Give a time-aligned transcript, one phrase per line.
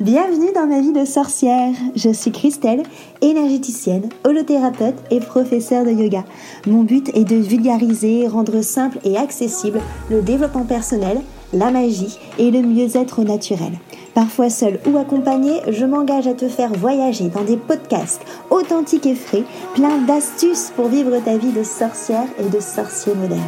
[0.00, 1.74] Bienvenue dans ma vie de sorcière.
[1.96, 2.84] Je suis Christelle,
[3.20, 6.24] énergéticienne, holothérapeute et professeure de yoga.
[6.68, 11.20] Mon but est de vulgariser, rendre simple et accessible le développement personnel,
[11.52, 13.72] la magie et le mieux-être naturel.
[14.14, 19.16] Parfois seul ou accompagné, je m'engage à te faire voyager dans des podcasts authentiques et
[19.16, 19.42] frais,
[19.74, 23.42] plein d'astuces pour vivre ta vie de sorcière et de sorcier moderne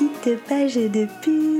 [0.00, 1.59] petite page de pub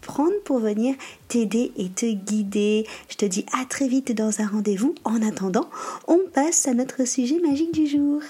[0.00, 0.94] prendre pour venir
[1.28, 2.86] t'aider et te guider.
[3.08, 4.94] Je te dis à très vite dans un rendez-vous.
[5.04, 5.68] En attendant,
[6.08, 8.20] on passe à notre sujet magique du jour.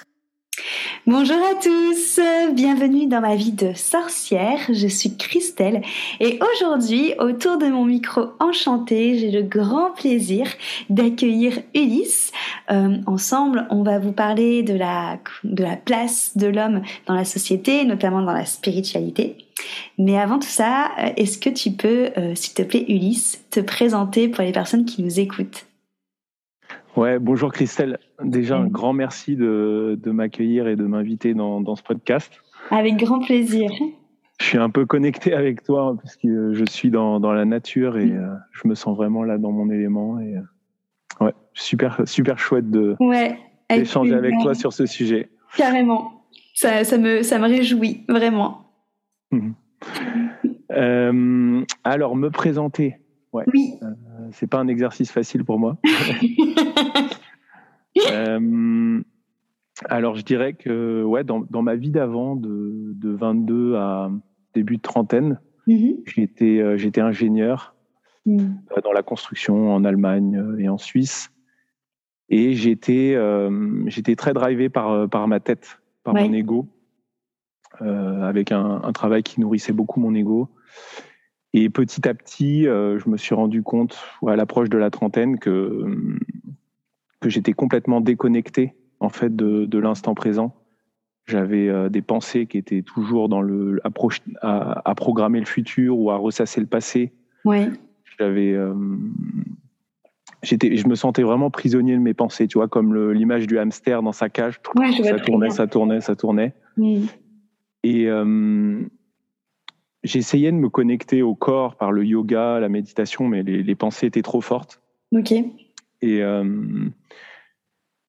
[1.06, 2.20] Bonjour à tous,
[2.52, 5.82] bienvenue dans ma vie de sorcière, je suis Christelle
[6.20, 10.46] et aujourd'hui autour de mon micro enchanté j'ai le grand plaisir
[10.90, 12.32] d'accueillir Ulysse.
[12.70, 17.24] Euh, ensemble on va vous parler de la, de la place de l'homme dans la
[17.24, 19.49] société, notamment dans la spiritualité.
[19.98, 23.60] Mais avant tout ça, euh, est-ce que tu peux, euh, s'il te plaît Ulysse, te
[23.60, 25.66] présenter pour les personnes qui nous écoutent?
[26.96, 27.98] Ouais, bonjour Christelle.
[28.22, 32.32] Déjà, un grand merci de, de m'accueillir et de m'inviter dans, dans, ce podcast.
[32.70, 33.70] Avec grand plaisir.
[34.40, 37.96] Je suis un peu connecté avec toi parce que je suis dans, dans la nature
[37.96, 40.18] et euh, je me sens vraiment là dans mon élément.
[40.18, 43.38] Et euh, ouais, super, super chouette de ouais,
[43.70, 45.30] d'échanger avec toi sur ce sujet.
[45.56, 46.24] Carrément.
[46.54, 48.69] Ça, ça, me, ça me réjouit, vraiment.
[50.72, 52.96] Euh, alors, me présenter.
[53.32, 53.44] Ouais.
[53.52, 53.74] Oui.
[53.82, 53.86] Euh,
[54.32, 55.78] c'est pas un exercice facile pour moi.
[58.10, 59.00] euh,
[59.88, 64.10] alors, je dirais que ouais, dans, dans ma vie d'avant, de, de, 22 à
[64.54, 66.00] début de trentaine, -hmm.
[66.06, 67.74] j'étais j'étais ingénieur
[68.26, 68.48] mm.
[68.82, 71.30] dans la construction en Allemagne et en Suisse.
[72.28, 73.16] Et j'étais
[73.86, 76.26] j'étais très drivé par, par ma tête, par ouais.
[76.26, 76.66] mon ego,
[77.78, 80.50] avec un, un, travail qui nourrissait beaucoup mon ego.
[81.52, 85.38] Et petit à petit, euh, je me suis rendu compte, à l'approche de la trentaine,
[85.38, 85.84] que,
[87.20, 90.54] que j'étais complètement déconnecté en fait de, de l'instant présent.
[91.26, 93.90] J'avais euh, des pensées qui étaient toujours dans le à,
[94.42, 97.12] à, à, programmer le futur ou à ressasser le passé.
[97.44, 97.68] Ouais.
[98.18, 98.74] J'avais, euh,
[100.42, 104.02] j'étais, je me sentais vraiment prisonnier de mes pensées, tu vois, comme l'image du hamster
[104.02, 104.60] dans sa cage.
[104.76, 106.54] Ouais, ça tournait, ça tournait, ça tournait.
[107.82, 108.08] Et
[110.02, 114.06] j'essayais de me connecter au corps par le yoga, la méditation, mais les, les pensées
[114.06, 114.80] étaient trop fortes.
[115.12, 115.32] Ok.
[115.32, 116.88] Et, euh,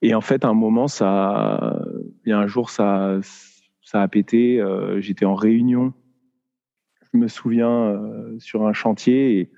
[0.01, 1.79] et en fait, à un moment, ça,
[2.25, 3.19] il y a un jour, ça,
[3.81, 4.59] ça a pété.
[4.59, 5.93] Euh, J'étais en réunion,
[7.13, 9.39] je me souviens, euh, sur un chantier.
[9.39, 9.49] Et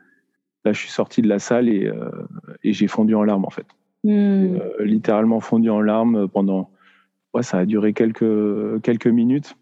[0.65, 2.09] là, je suis sorti de la salle et, euh,
[2.63, 3.67] et j'ai fondu en larmes, en fait.
[4.05, 4.57] Mm.
[4.81, 6.71] littéralement fondu en larmes pendant.
[7.33, 9.55] Ouais, ça a duré quelques, quelques minutes.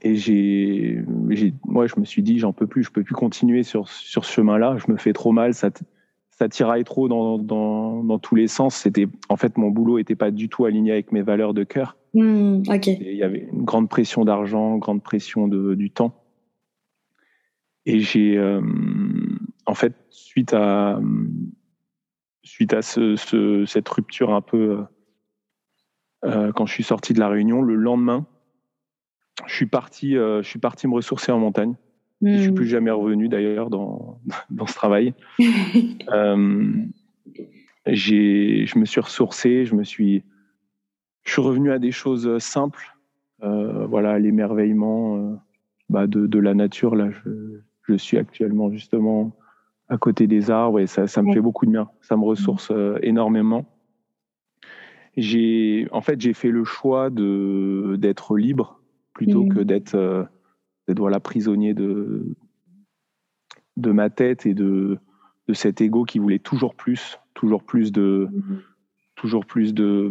[0.00, 1.02] Et j'ai,
[1.66, 4.32] moi, je me suis dit, j'en peux plus, je peux plus continuer sur, sur ce
[4.32, 4.76] chemin-là.
[4.78, 5.70] Je me fais trop mal, ça,
[6.30, 8.74] ça tiraille trop dans, dans, dans tous les sens.
[8.74, 11.96] C'était, en fait, mon boulot était pas du tout aligné avec mes valeurs de cœur.
[12.14, 12.86] Mmh, ok.
[12.88, 16.14] il y avait une grande pression d'argent, grande pression de, du temps.
[17.86, 18.60] Et j'ai, euh,
[19.66, 21.00] en fait, suite à,
[22.42, 24.84] suite à ce, ce, cette rupture un peu,
[26.24, 28.26] euh, quand je suis sorti de la réunion, le lendemain,
[29.46, 31.74] je suis parti, euh, je suis parti me ressourcer en montagne.
[32.20, 32.36] Mmh.
[32.36, 34.20] Je suis plus jamais revenu d'ailleurs dans,
[34.50, 35.14] dans ce travail.
[36.12, 36.72] euh,
[37.86, 40.22] j'ai, je me suis ressourcé, je me suis,
[41.24, 42.92] je suis revenu à des choses simples.
[43.42, 45.34] Euh, voilà, l'émerveillement euh,
[45.88, 46.94] bah, de, de, la nature.
[46.94, 49.36] Là, je, je, suis actuellement justement
[49.88, 51.34] à côté des arbres et ça, ça me ouais.
[51.34, 51.88] fait beaucoup de bien.
[52.02, 53.66] Ça me ressource euh, énormément.
[55.16, 58.80] J'ai, en fait, j'ai fait le choix de d'être libre
[59.22, 59.54] plutôt mmh.
[59.54, 60.24] que d'être euh,
[60.88, 62.36] voilà, prisonnier de,
[63.76, 64.98] de ma tête et de,
[65.48, 68.58] de cet ego qui voulait toujours plus, toujours plus de, mmh.
[69.14, 70.10] toujours plus de,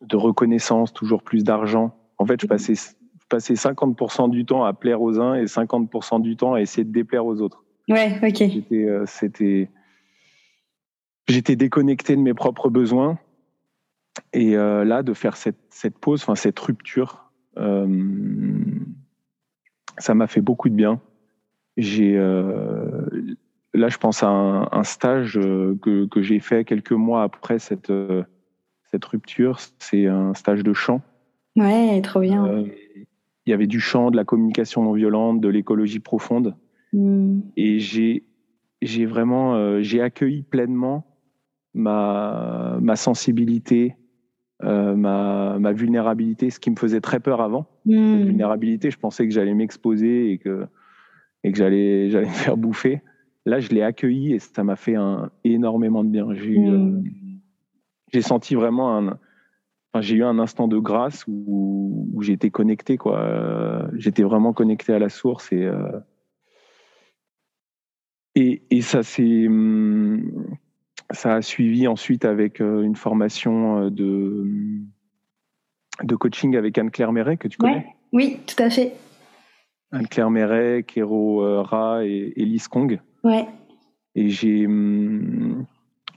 [0.00, 1.96] de reconnaissance, toujours plus d'argent.
[2.18, 6.22] En fait, je passais, je passais 50% du temps à plaire aux uns et 50%
[6.22, 7.64] du temps à essayer de déplaire aux autres.
[7.88, 8.36] Ouais, ok.
[8.36, 9.70] C'était, euh, c'était,
[11.28, 13.18] j'étais déconnecté de mes propres besoins.
[14.34, 17.21] Et euh, là, de faire cette, cette pause, enfin cette rupture,
[19.98, 21.00] ça m'a fait beaucoup de bien.
[21.76, 23.06] J'ai euh,
[23.74, 27.92] là, je pense à un, un stage que, que j'ai fait quelques mois après cette
[28.90, 29.58] cette rupture.
[29.78, 31.02] C'est un stage de chant
[31.56, 32.46] Ouais, trop bien.
[32.46, 32.66] Euh,
[33.46, 36.56] il y avait du chant, de la communication non violente, de l'écologie profonde.
[36.92, 37.40] Hmm.
[37.56, 38.24] Et j'ai,
[38.80, 41.06] j'ai vraiment, euh, j'ai accueilli pleinement
[41.74, 43.96] ma, ma sensibilité,
[44.64, 47.66] euh, ma, ma, vulnérabilité, ce qui me faisait très peur avant.
[47.84, 48.24] Hmm.
[48.24, 50.66] Vulnérabilité, je pensais que j'allais m'exposer et que,
[51.44, 53.02] et que j'allais, j'allais me faire bouffer.
[53.44, 56.32] Là, je l'ai accueilli et ça m'a fait un, énormément de bien.
[56.32, 57.02] J'ai, hmm.
[58.12, 59.18] j'ai senti vraiment un,
[60.00, 63.88] j'ai eu un instant de grâce où, où j'étais connecté, quoi.
[63.94, 66.00] J'étais vraiment connecté à la source et euh,
[68.34, 70.56] et, et, ça c'est hum,
[71.12, 74.46] ça a suivi ensuite avec euh, une formation euh, de
[76.02, 77.86] de coaching avec Anne-Claire Méret que tu connais?
[78.12, 78.94] Oui, tout à fait.
[79.92, 82.98] Anne-Claire Méret, Kero Ra et Elise Kong.
[83.22, 83.46] Ouais.
[84.14, 85.66] Et j'ai hum,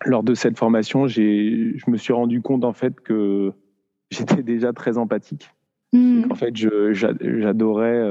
[0.06, 3.52] lors de cette formation, je me suis rendu compte en fait que
[4.12, 5.52] j'étais déjà très empathique.
[5.94, 6.24] Hmm.
[6.32, 8.02] En fait, j'adorais.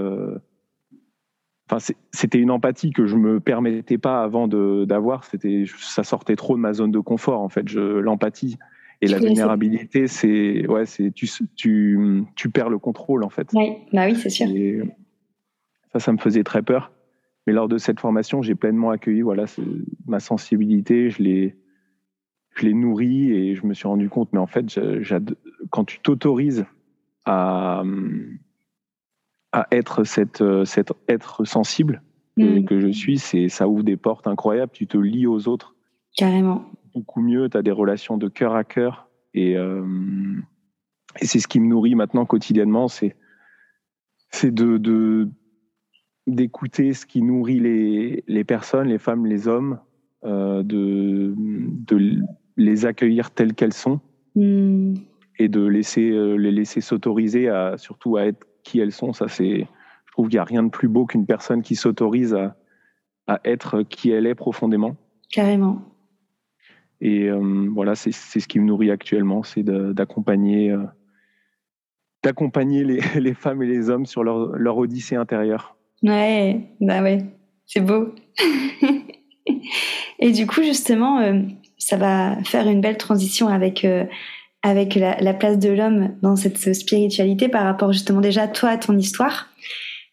[1.70, 5.25] Enfin, c'était une empathie que je me permettais pas avant d'avoir.
[5.25, 7.40] C'était, ça sortait trop de ma zone de confort.
[7.40, 8.58] En fait, l'empathie
[9.00, 13.49] et la vulnérabilité, c'est ouais, c'est tu, tu, tu perds le contrôle en fait.
[13.55, 14.46] Oui, bah oui, c'est sûr.
[15.93, 16.93] ça, ça me faisait très peur.
[17.46, 19.44] Mais lors de cette formation, j'ai pleinement accueilli voilà
[20.06, 21.10] ma sensibilité.
[21.10, 21.56] Je l'ai
[22.55, 24.78] je l'ai nourri et je me suis rendu compte, mais en fait,
[25.70, 26.67] quand tu t'autorises
[27.25, 27.82] à,
[29.54, 32.02] à être cette, cet être sensible
[32.36, 32.64] mm.
[32.64, 34.72] que, je suis, c'est ça ouvre des portes incroyables.
[34.72, 35.76] Tu te lis aux autres.
[36.16, 36.64] Carrément.
[36.92, 37.48] Beaucoup mieux.
[37.48, 39.08] Tu as des relations de cœur à cœur.
[39.32, 39.84] Et, euh,
[41.20, 42.88] et c'est ce qui me nourrit maintenant quotidiennement.
[42.88, 43.16] C'est
[44.32, 45.28] c'est de,
[46.26, 49.78] d'écouter ce qui nourrit les, les personnes, les femmes, les hommes,
[50.24, 52.20] euh, de, de
[52.56, 54.00] les accueillir telles qu'elles sont
[54.34, 54.94] hmm.
[55.38, 59.12] et de laisser euh, les laisser s'autoriser à surtout à être qui elles sont.
[59.12, 59.69] Ça, c'est,
[60.06, 62.56] je trouve qu'il n'y a rien de plus beau qu'une personne qui s'autorise à,
[63.26, 64.96] à être qui elle est profondément.
[65.31, 65.82] Carrément.
[67.00, 70.84] Et euh, voilà, c'est ce qui me nourrit actuellement, c'est d'accompagner euh,
[72.22, 75.76] d'accompagner les, les, femmes et les hommes sur leur, leur odyssée intérieure.
[76.02, 77.25] Ouais, bah ouais,
[77.67, 78.14] c'est beau.
[80.19, 81.20] et du coup, justement,
[81.78, 84.05] ça va faire une belle transition avec euh,
[84.64, 88.96] avec la, place de l'homme dans cette spiritualité par rapport justement déjà toi à ton
[88.96, 89.49] histoire.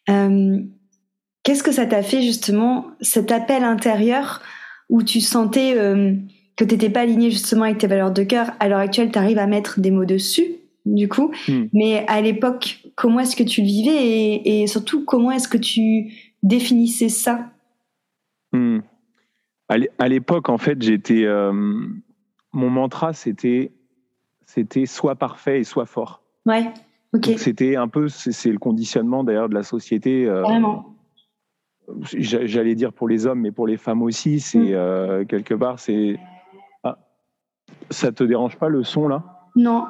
[0.10, 0.60] Euh,
[1.44, 4.42] qu'est-ce que ça t'a fait justement cet appel intérieur
[4.90, 6.14] où tu sentais euh,
[6.58, 8.52] que tu n'étais pas aligné justement avec tes valeurs de cœur?
[8.60, 10.46] À l'heure actuelle, tu arrives à mettre des mots dessus,
[10.86, 11.32] du coup.
[11.48, 11.66] Hmm.
[11.74, 15.58] Mais à l'époque, comment est-ce que tu le vivais et, et surtout comment est-ce que
[15.58, 16.14] tu
[16.44, 17.50] définissais ça?
[18.52, 18.82] Hmm
[19.98, 21.24] à l'époque, en fait, j'étais.
[21.24, 21.52] Euh,
[22.54, 23.72] mon mantra, c'était
[24.54, 26.22] c'était soit parfait et soit fort.
[26.46, 26.74] Ouais.
[27.14, 27.30] Ok.
[27.38, 30.28] C'était un peu, c'est le conditionnement d'ailleurs de la société.
[30.28, 30.94] Euh, Vraiment.
[32.04, 34.74] J'allais dire pour les hommes, mais pour les femmes aussi, c'est mm.
[34.74, 36.20] euh, quelque part, c'est.
[36.84, 36.98] Ah,
[37.90, 39.24] ça te dérange pas le son là?
[39.56, 39.88] Non.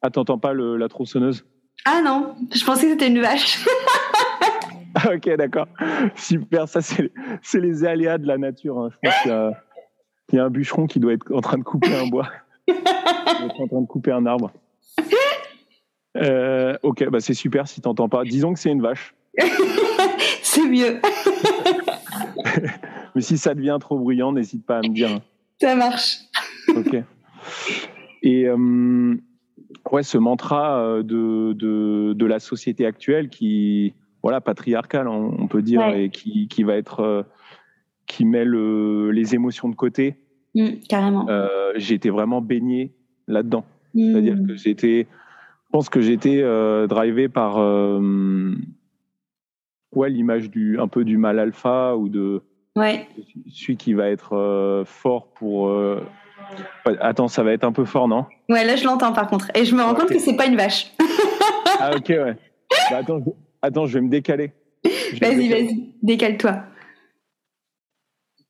[0.00, 1.44] Ah, t'entends pas le, la tronçonneuse?
[1.84, 3.64] Ah non, je pensais que c'était une vache.
[5.12, 5.66] ok, d'accord.
[6.14, 7.10] Super, ça c'est
[7.54, 8.78] les aléas de la nature.
[8.78, 8.90] Hein.
[8.92, 12.06] Je pense qu'il y, a un bûcheron qui doit être en train de couper un
[12.08, 12.28] bois.
[12.66, 14.52] Doit être en train de couper un arbre.
[16.16, 18.24] Euh, ok, bah c'est super si t'entends pas.
[18.24, 19.14] Disons que c'est une vache.
[20.42, 20.98] c'est mieux.
[23.14, 25.20] Mais si ça devient trop bruyant, n'hésite pas à me dire.
[25.60, 26.20] Ça marche.
[26.74, 27.02] ok.
[28.22, 29.14] Et euh,
[29.92, 35.60] ouais, ce mantra euh, de, de, de, la société actuelle qui, voilà patriarcal on, peut
[35.60, 37.26] dire et qui, qui, va être
[38.06, 40.16] qui met les émotions de côté
[40.56, 42.92] mmh, carrément euh, j'ai été vraiment baigné
[43.28, 44.12] là-dedans mmh.
[44.12, 45.06] c'est-à-dire que j'étais
[45.64, 47.58] je pense que j'étais euh, drivé par
[49.94, 52.42] ouais l'image du un peu du mal alpha ou de
[52.74, 53.06] ouais.
[53.48, 55.72] celui qui va être fort pour
[57.00, 58.26] Attends, ça va être un peu fort, non?
[58.48, 59.50] Ouais, là je l'entends par contre.
[59.56, 60.92] Et je me rends compte que c'est pas une vache.
[61.80, 62.36] ah ok, ouais.
[62.90, 63.20] Bah, attends,
[63.62, 64.52] Attends, je vais me décaler.
[65.20, 66.62] Vas-y, vas-y, décale-toi.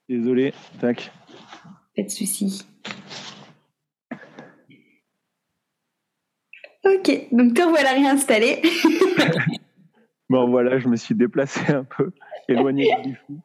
[0.09, 1.11] Désolé, tac.
[1.97, 2.63] Pas de souci.
[6.85, 8.61] Ok, donc te revoilà réinstallé.
[10.29, 12.13] bon, voilà, je me suis déplacé un peu,
[12.49, 13.41] éloigné du fou.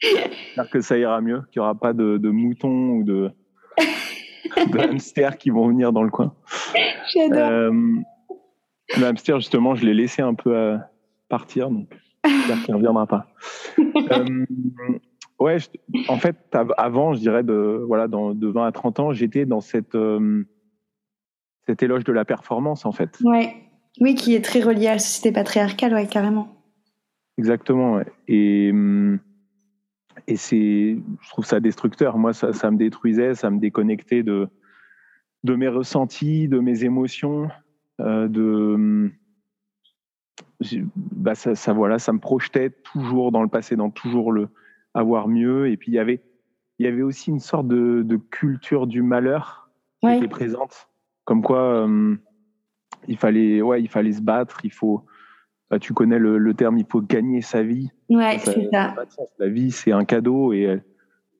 [0.00, 3.30] J'espère que ça ira mieux, qu'il n'y aura pas de, moutons ou de,
[3.78, 6.34] de hamsters qui vont venir dans le coin.
[7.14, 7.38] J'adore.
[7.38, 7.72] Euh,
[8.96, 10.90] le hamster, justement, je l'ai laissé un peu à,
[11.28, 11.88] partir, donc
[12.26, 13.26] j'espère qu'il ne reviendra pas.
[13.78, 14.44] Euh,
[15.42, 15.58] ouais,
[16.08, 16.36] en fait,
[16.76, 20.44] avant, je dirais, de, voilà, dans, de 20 à 30 ans, j'étais dans cette, euh,
[21.66, 23.18] cet éloge de la performance, en fait.
[23.22, 23.54] Ouais.
[24.00, 26.48] Oui, qui est très relié à la société patriarcale, ouais, carrément.
[27.38, 28.06] Exactement, ouais.
[28.28, 29.18] Et, hum,
[30.26, 32.16] et c'est, je trouve ça destructeur.
[32.16, 34.48] Moi, ça, ça me détruisait, ça me déconnectait de,
[35.44, 37.48] de mes ressentis, de mes émotions,
[38.00, 39.10] euh, de
[40.96, 44.48] bah ça, ça, voilà, ça me projetait toujours dans le passé, dans toujours le
[44.94, 45.68] avoir mieux.
[45.68, 46.22] Et puis il y avait,
[46.78, 49.70] il y avait aussi une sorte de, de culture du malheur
[50.00, 50.88] qui était présente,
[51.24, 52.18] comme quoi hum,
[53.08, 55.04] il fallait, ouais, il fallait se battre, il faut.
[55.70, 57.90] Bah, tu connais le, le, terme, il faut gagner sa vie.
[58.10, 58.94] Ouais, c'est ça.
[59.38, 60.84] La vie, c'est un cadeau et elle,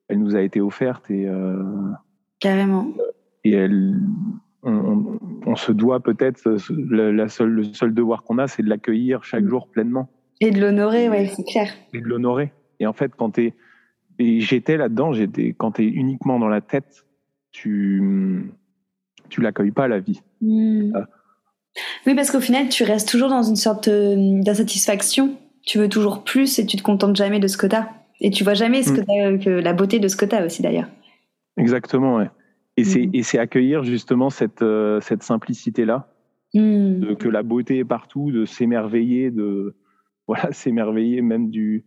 [0.08, 1.28] elle, nous a été offerte et.
[1.28, 1.62] Euh,
[2.40, 2.88] Carrément.
[3.44, 4.00] Et elle,
[4.62, 6.56] on, on, se doit peut-être,
[6.90, 9.48] la seule, le seul devoir qu'on a, c'est de l'accueillir chaque mm.
[9.48, 10.08] jour pleinement.
[10.40, 11.72] Et de l'honorer, ouais, c'est clair.
[11.92, 12.52] Et de l'honorer.
[12.82, 13.54] Et en fait, quand t'es,
[14.18, 17.06] et j'étais là-dedans, j'étais, quand t'es uniquement dans la tête,
[17.52, 18.52] tu,
[19.28, 20.20] tu l'accueilles pas la vie.
[20.40, 20.92] Mm.
[20.96, 21.06] Ah.
[22.06, 25.36] Oui, parce qu'au final, tu restes toujours dans une sorte euh, d'insatisfaction.
[25.64, 27.88] Tu veux toujours plus et tu te contentes jamais de ce que t'as.
[28.20, 28.96] Et tu vois jamais ce mm.
[28.96, 30.88] que, que la beauté de ce que t'as aussi d'ailleurs.
[31.56, 32.30] Exactement, ouais.
[32.76, 33.22] Et c'est, mm.
[33.22, 36.08] c'est accueillir justement cette, euh, cette simplicité-là,
[36.52, 39.76] que la beauté est partout, de s'émerveiller, de
[40.26, 41.84] voilà, s'émerveiller même du,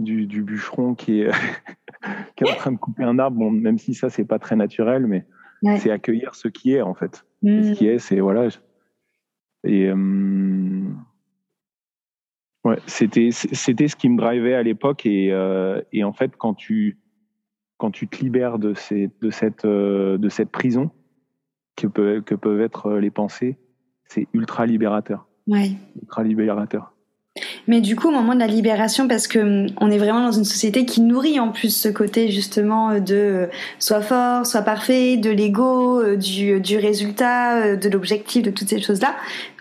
[0.00, 1.30] du, du bûcheron qui est,
[2.36, 3.38] qui est en train de couper un arbre.
[3.38, 5.26] Bon, même si ça c'est pas très naturel, mais
[5.78, 7.24] c'est accueillir ce qui est en fait.
[7.42, 7.62] Mm.
[7.62, 8.48] Ce qui est, c'est voilà.
[9.64, 10.82] Et euh,
[12.64, 16.54] ouais, c'était c'était ce qui me drivait à l'époque et, euh, et en fait quand
[16.54, 16.98] tu
[17.80, 20.90] quand tu te libères de, ces, de, cette, euh, de cette prison
[21.76, 23.56] que, peut, que peuvent être les pensées,
[24.04, 25.26] c'est ultra libérateur.
[25.46, 25.72] Ouais.
[26.00, 26.92] Ultra libérateur.
[27.68, 30.32] Mais du coup, au moment de la libération, parce que hum, on est vraiment dans
[30.32, 33.46] une société qui nourrit en plus ce côté justement de euh,
[33.78, 38.80] soit fort, soit parfait, de l'ego, euh, du, résultat, euh, de l'objectif, de toutes ces
[38.80, 39.14] choses-là.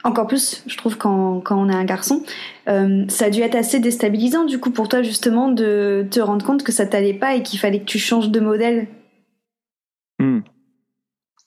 [0.03, 2.23] Encore plus, je trouve, quand, quand on est un garçon,
[2.65, 6.61] ça a dû être assez déstabilisant du coup pour toi justement de te rendre compte
[6.61, 8.88] que ça t'allait pas et qu'il fallait que tu changes de modèle.
[10.19, 10.41] Hmm.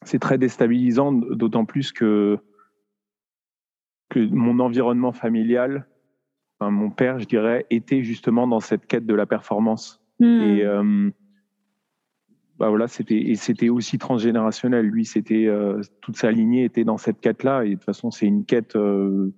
[0.05, 2.39] C'est très déstabilisant, d'autant plus que
[4.11, 5.87] que mon environnement familial
[6.71, 10.03] mon père, je dirais, était justement dans cette quête de la performance.
[10.21, 10.41] Hmm.
[10.41, 11.11] Et euh,
[12.59, 14.87] bah voilà, c'était et c'était aussi transgénérationnel.
[14.87, 17.65] Lui, c'était euh, toute sa lignée était dans cette quête-là.
[17.65, 19.33] Et de toute façon, c'est une quête, euh,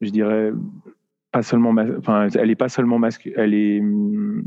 [0.00, 0.52] je dirais,
[1.32, 3.38] pas seulement, enfin, elle est pas seulement masculine.
[3.38, 3.82] Elle est,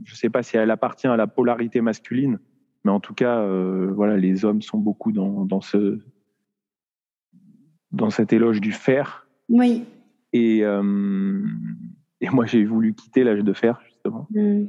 [0.05, 2.39] je sais pas si elle appartient à la polarité masculine,
[2.83, 3.45] mais en tout cas,
[3.93, 5.99] voilà, les hommes sont beaucoup dans, dans ce
[7.93, 9.27] dans cet éloge du faire.
[9.49, 9.85] Oui.
[10.33, 11.41] Et, euh,
[12.19, 14.27] et moi, j'ai voulu quitter l'âge de fer, justement.
[14.31, 14.65] Mm.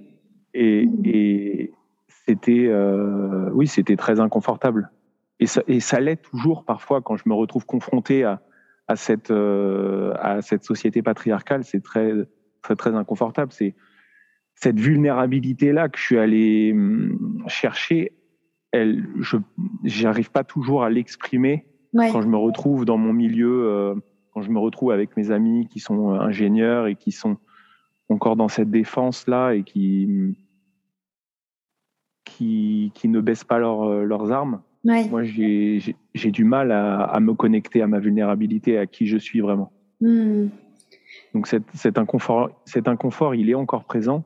[0.52, 1.72] Et, et
[2.26, 4.90] c'était, euh, oui, c'était très inconfortable.
[5.40, 8.40] Et ça, et ça l'est toujours parfois quand je me retrouve confronté à,
[8.86, 11.64] à cette, euh, à cette société patriarcale.
[11.64, 12.12] C'est très,
[12.62, 13.52] très, très inconfortable.
[13.52, 13.74] C'est
[14.54, 18.12] cette vulnérabilité-là que je suis allé hum, chercher.
[18.70, 19.36] Elle, je,
[19.84, 23.68] j'arrive pas toujours à l'exprimer quand je me retrouve dans mon milieu.
[23.68, 23.94] Euh,
[24.34, 27.38] quand je me retrouve avec mes amis qui sont euh, ingénieurs et qui sont
[28.08, 30.36] encore dans cette défense là et qui
[32.24, 34.60] qui, qui ne baissent pas leur, euh, leurs armes.
[34.82, 39.40] Moi, j'ai du mal à, à, me connecter à ma vulnérabilité, à qui je suis
[39.40, 39.72] vraiment.
[40.00, 40.48] Hmm.
[41.32, 44.24] Donc cet, cet, inconfort, cet inconfort, il est encore présent.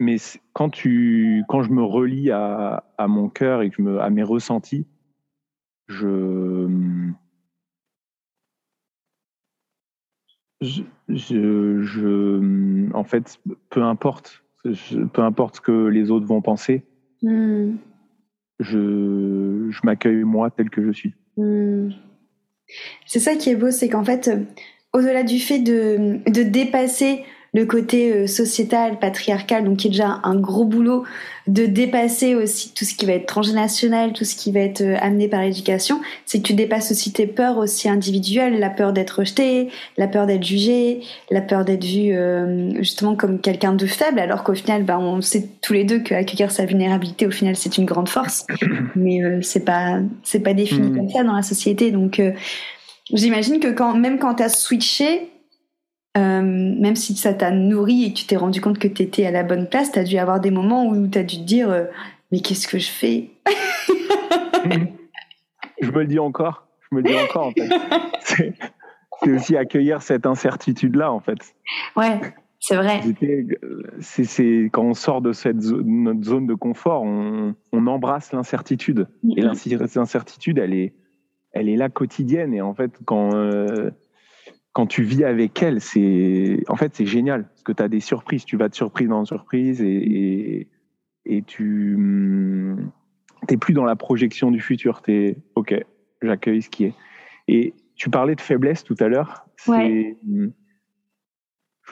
[0.00, 0.16] Mais
[0.54, 4.10] quand, tu, quand je me relie à, à mon cœur et que je me, à
[4.10, 4.86] mes ressentis,
[5.88, 6.68] je,
[10.60, 13.38] je, je, en fait,
[13.70, 14.42] peu importe,
[15.12, 16.82] peu importe ce que les autres vont penser,
[17.22, 17.76] hmm.
[18.60, 21.14] je, je m'accueille moi tel que je suis.
[21.36, 21.90] Hmm.
[23.06, 24.30] C'est ça qui est beau, c'est qu'en fait,
[24.92, 27.24] au-delà du fait de, de dépasser
[27.54, 31.04] le côté euh, sociétal, patriarcal, donc qui est déjà un gros boulot,
[31.46, 34.96] de dépasser aussi tout ce qui va être transgénérationnel, tout ce qui va être euh,
[35.00, 39.20] amené par l'éducation, c'est que tu dépasses aussi tes peurs aussi individuelles, la peur d'être
[39.20, 41.00] rejeté, la peur d'être jugé,
[41.30, 45.22] la peur d'être vu euh, justement comme quelqu'un de faible, alors qu'au final, bah, on
[45.22, 48.46] sait tous les deux qu'accueillir sa vulnérabilité, au final, c'est une grande force,
[48.94, 50.96] mais c'est pas c'est pas défini hmm.
[50.96, 52.20] comme ça dans la société, donc
[53.10, 55.30] j'imagine que quand même quand tu as switché
[56.18, 59.24] euh, même si ça t'a nourri et que tu t'es rendu compte que tu étais
[59.26, 61.44] à la bonne place, tu as dû avoir des moments où tu as dû te
[61.44, 61.84] dire euh,
[62.32, 63.30] Mais qu'est-ce que je fais?
[65.80, 66.66] Je me le dis encore.
[66.90, 67.68] Je me le dis encore, en fait.
[69.22, 71.38] C'est aussi accueillir cette incertitude-là, en fait.
[71.96, 72.20] Ouais,
[72.58, 73.00] c'est vrai.
[74.00, 79.06] C'est quand on sort de cette zone, notre zone de confort, on, on embrasse l'incertitude.
[79.36, 80.94] Et l'incertitude, elle est,
[81.52, 82.54] elle est là quotidienne.
[82.54, 83.30] Et en fait, quand,
[84.78, 87.98] quand tu vis avec elle, c'est en fait c'est génial parce que tu as des
[87.98, 90.68] surprises, tu vas de surprise en surprise et,
[91.26, 91.96] et, tu
[93.50, 95.74] n'es plus dans la projection du futur, tu es OK,
[96.22, 96.94] j'accueille ce qui est.
[97.48, 99.48] Et tu parlais de faiblesse tout à l'heure.
[99.66, 100.46] Je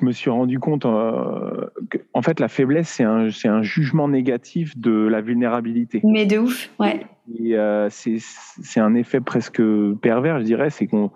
[0.02, 1.66] me suis rendu compte euh,
[2.14, 6.02] en fait la faiblesse c'est un, un jugement négatif de la vulnérabilité.
[6.05, 7.05] Mais de ouf, ouais.
[7.37, 9.61] Et euh, c'est un effet presque
[10.00, 11.11] pervers, je dirais, c'est qu'on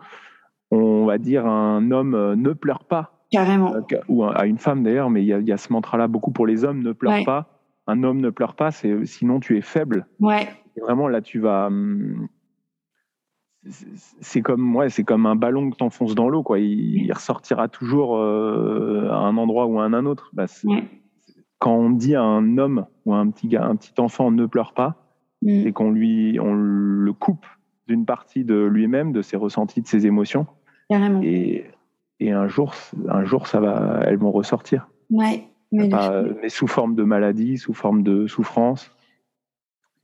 [0.71, 3.25] on va dire un homme euh, ne pleure pas.
[3.31, 3.75] Carrément.
[4.09, 6.83] Ou à une femme d'ailleurs, mais il y, a, ce mantra-là beaucoup pour les hommes,
[6.83, 7.47] ne pleure pas.
[7.87, 10.07] Un homme ne pleure pas, c'est sinon tu es faible.
[10.19, 10.49] Ouais.
[10.81, 11.67] vraiment là, tu vas.
[11.67, 12.29] Hum,
[13.63, 16.59] c'est comme, ouais, c'est comme un ballon que tu enfonces dans l'eau, quoi.
[16.59, 20.31] Il, ressortira toujours euh, à un endroit ou à un autre.
[20.33, 20.47] Bah,
[21.59, 24.47] quand on dit à un homme ou à un petit gars, un petit enfant ne
[24.47, 24.97] pleure pas,
[25.43, 25.67] mm.
[25.67, 27.47] et qu'on lui, on le coupe
[27.87, 30.47] d'une partie de lui-même, de ses ressentis, de ses émotions.
[31.23, 31.65] Et,
[32.19, 32.75] et un jour,
[33.09, 34.89] un jour, ça va, elles vont ressortir.
[35.11, 35.47] Ouais.
[35.73, 35.89] Mais,
[36.49, 38.91] sous forme de maladie, sous forme de souffrance.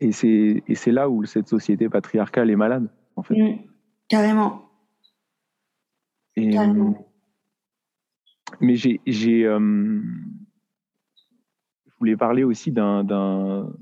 [0.00, 3.34] Et c'est, et c'est là où cette société patriarcale est malade, en fait.
[3.34, 3.58] Mm.
[4.08, 4.62] Carrément.
[6.36, 7.06] Et, Carrément.
[8.60, 10.00] mais j'ai, j'ai, euh,
[11.86, 13.72] je voulais parler aussi d'un, d'un,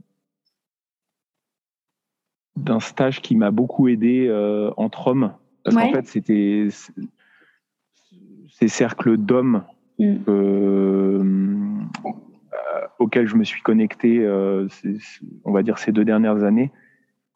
[2.57, 5.35] d'un stage qui m'a beaucoup aidé euh, entre hommes
[5.65, 6.69] parce qu'en fait, c'était
[8.51, 9.65] ces cercles d'hommes
[9.99, 10.17] mm.
[10.29, 11.81] euh,
[12.99, 14.69] auxquels je me suis connecté, euh,
[15.45, 16.71] on va dire ces deux dernières années,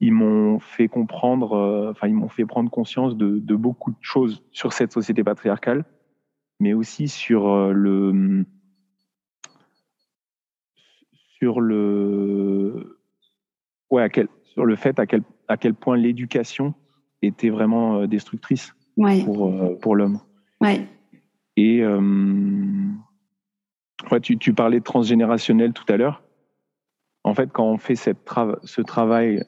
[0.01, 3.97] ils m'ont fait comprendre, euh, enfin, ils m'ont fait prendre conscience de, de, beaucoup de
[4.01, 5.85] choses sur cette société patriarcale,
[6.61, 8.45] mais aussi sur le
[11.39, 12.99] sur le
[13.91, 16.75] ouais à quel, sur le fait à quel à quel point l'éducation
[17.23, 20.21] était vraiment euh, destructrice pour, euh, pour l'homme.
[20.61, 20.87] Ouais.
[21.57, 22.01] Et euh,
[24.11, 26.23] ouais, tu, tu, parlais de transgénérationnel tout à l'heure.
[27.25, 28.19] En fait, quand on fait cette
[28.65, 29.45] ce travail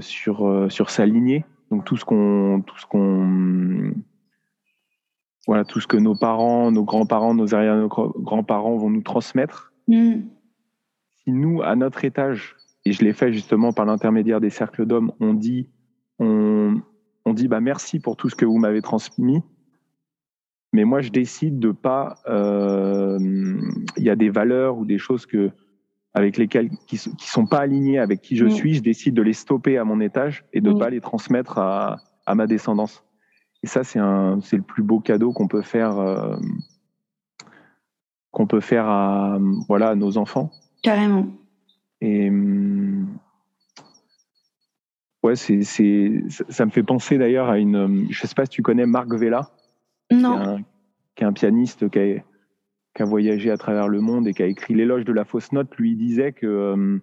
[0.00, 3.94] sur, sur sa lignée, donc tout ce qu'on tout ce qu'on
[5.46, 9.72] voilà tout ce que nos parents, nos grands-parents, nos arrière-grands-parents vont nous transmettre.
[9.88, 10.22] Mm.
[11.22, 15.12] Si nous, à notre étage, et je l'ai fait justement par l'intermédiaire des cercles d'hommes,
[15.20, 15.68] on dit
[16.22, 19.42] on, dit bah merci pour tout ce que vous m'avez transmis,
[20.72, 22.18] mais moi je décide de pas.
[22.26, 23.18] Euh,
[23.96, 25.50] il y a des valeurs ou des choses que
[26.14, 28.50] avec lesquelles qui, qui sont pas alignées avec qui je mm.
[28.50, 30.78] suis, je décide de les stopper à mon étage et de ne mm.
[30.78, 32.00] pas les transmettre à,
[32.34, 33.04] ma descendance.
[33.62, 36.36] Et ça c'est un c'est le plus beau cadeau qu'on peut faire euh,
[38.30, 40.50] qu'on peut faire à voilà à nos enfants.
[40.82, 41.26] Carrément.
[42.00, 42.30] Et
[45.22, 48.08] Ouais, c'est, c'est, ça me fait penser d'ailleurs à une.
[48.10, 49.50] Je sais pas si tu connais Marc Vella.
[50.10, 50.58] Non.
[51.14, 52.18] Qui est un, pianiste qui a,
[52.94, 55.52] qui a, voyagé à travers le monde et qui a écrit l'éloge de la fausse
[55.52, 55.74] note.
[55.76, 56.98] Lui, il disait que euh,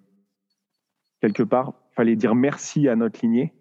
[1.21, 3.53] quelque part, fallait dire merci à notre lignée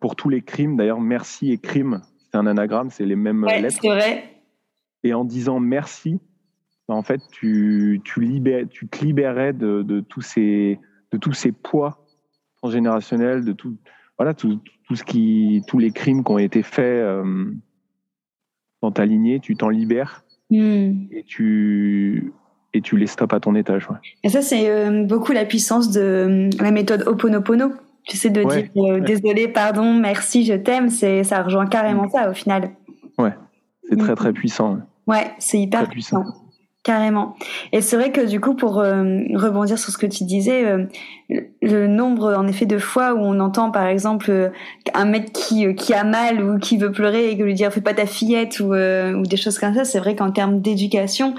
[0.00, 0.76] pour tous les crimes.
[0.76, 3.80] D'ailleurs, merci et crime, c'est un anagramme, c'est les mêmes ouais, lettres.
[3.82, 4.24] Vrai.
[5.02, 6.20] Et en disant merci,
[6.88, 10.78] bah, en fait, tu, tu, libères, tu te libérais de, de, tous ces,
[11.12, 12.05] de tous ces poids
[12.56, 13.76] transgénérationnels, de tout,
[14.18, 17.52] voilà, tout, tout, ce qui, tous les crimes qui ont été faits euh,
[18.82, 21.06] dans ta lignée, tu t'en libères hmm.
[21.10, 22.32] et tu
[22.74, 23.88] et tu les stops à ton étage.
[24.22, 27.72] Et ça, c'est euh, beaucoup la puissance de euh, la méthode Oponopono.
[28.06, 32.10] Tu sais, de dire désolé, pardon, merci, je t'aime, c'est ça rejoint carrément hmm.
[32.10, 32.70] ça au final.
[33.18, 33.32] Ouais,
[33.88, 34.16] c'est très hmm.
[34.16, 34.78] très puissant.
[35.06, 36.24] Ouais, c'est hyper puissant.
[36.86, 37.34] Carrément.
[37.72, 39.02] Et c'est vrai que du coup, pour euh,
[39.34, 40.86] rebondir sur ce que tu disais, euh,
[41.60, 44.50] le nombre en effet de fois où on entend par exemple euh,
[44.94, 47.80] un mec qui qui a mal ou qui veut pleurer et que lui dire fais
[47.80, 51.34] pas ta fillette ou, ou des choses comme ça, c'est vrai qu'en termes d'éducation,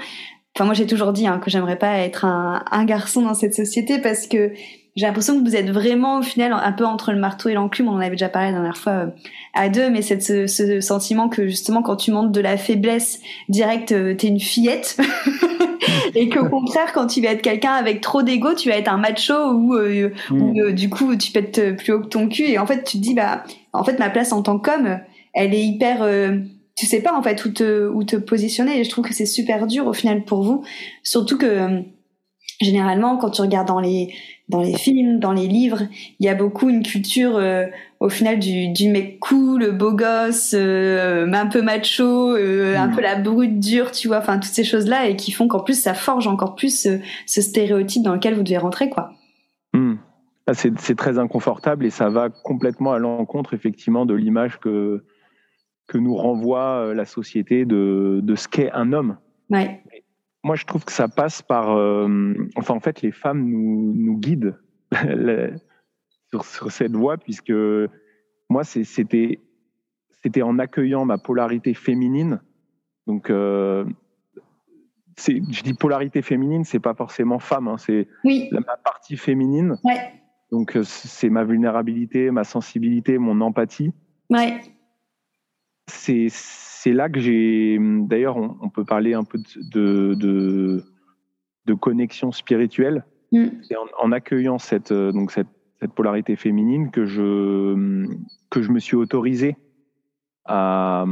[0.54, 3.54] enfin moi j'ai toujours dit hein, que j'aimerais pas être un, un garçon dans cette
[3.54, 4.52] société parce que
[4.98, 7.86] j'ai l'impression que vous êtes vraiment au final un peu entre le marteau et l'enclume.
[7.86, 9.06] On en avait déjà parlé la dernière fois euh,
[9.54, 13.20] à deux, mais c'est ce, ce, sentiment que justement quand tu montes de la faiblesse
[13.48, 14.98] directe, euh, t'es une fillette.
[16.16, 18.96] et qu'au contraire, quand tu vas être quelqu'un avec trop d'ego, tu vas être un
[18.96, 20.72] macho ou, euh, mm.
[20.72, 22.50] du coup tu pètes plus haut que ton cul.
[22.50, 24.98] Et en fait, tu te dis bah, en fait ma place en tant qu'homme,
[25.32, 26.04] elle est hyper
[26.74, 29.26] tu sais pas en fait où te où te positionner et je trouve que c'est
[29.26, 30.64] super dur au final pour vous
[31.02, 31.82] surtout que
[32.60, 34.12] généralement quand tu regardes dans les
[34.48, 35.82] dans les films, dans les livres,
[36.20, 37.66] il y a beaucoup une culture euh,
[38.00, 42.94] au final du, du mec cool, beau gosse, euh, un peu macho, euh, un mm.
[42.94, 45.80] peu la brute dure, tu vois, enfin toutes ces choses-là et qui font qu'en plus
[45.80, 46.88] ça forge encore plus
[47.26, 49.12] ce, stéréotype dans lequel vous devez rentrer, quoi.
[49.74, 49.96] Mm.
[50.52, 55.04] c'est très inconfortable et ça va complètement à l'encontre effectivement de l'image que
[55.88, 59.16] que nous renvoie euh, la société de, de ce qu'est un homme.
[59.50, 59.82] Ouais.
[60.48, 64.16] Moi, je trouve que ça passe par, euh, enfin, en fait, les femmes nous, nous
[64.16, 64.58] guident
[66.30, 67.52] sur, sur, cette voie, puisque
[68.48, 69.40] moi, c'était
[70.22, 72.40] c'était en accueillant ma polarité féminine.
[73.06, 73.84] Donc, euh,
[75.18, 78.48] je dis polarité féminine, c'est pas forcément femme, hein, c'est oui.
[78.50, 79.76] ma partie féminine.
[79.84, 80.14] Ouais.
[80.50, 83.92] Donc, euh, c'est ma vulnérabilité, ma sensibilité, mon empathie.
[84.30, 84.62] Ouais
[85.88, 86.28] c'est
[86.86, 87.78] là que j'ai.
[87.80, 89.38] D'ailleurs, on, peut parler un peu
[89.72, 90.84] de, de,
[91.66, 93.04] de connexion spirituelle.
[93.32, 93.46] Mm.
[93.62, 95.48] C'est en, accueillant cette, euh, donc cette,
[95.80, 98.06] cette, polarité féminine que je,
[98.50, 99.56] que je me suis autorisé
[100.46, 101.04] à,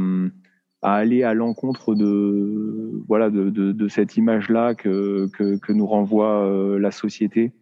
[0.81, 5.85] à aller à l'encontre de, voilà, de, de, de cette image-là que, que, que, nous
[5.85, 7.53] renvoie euh, la société.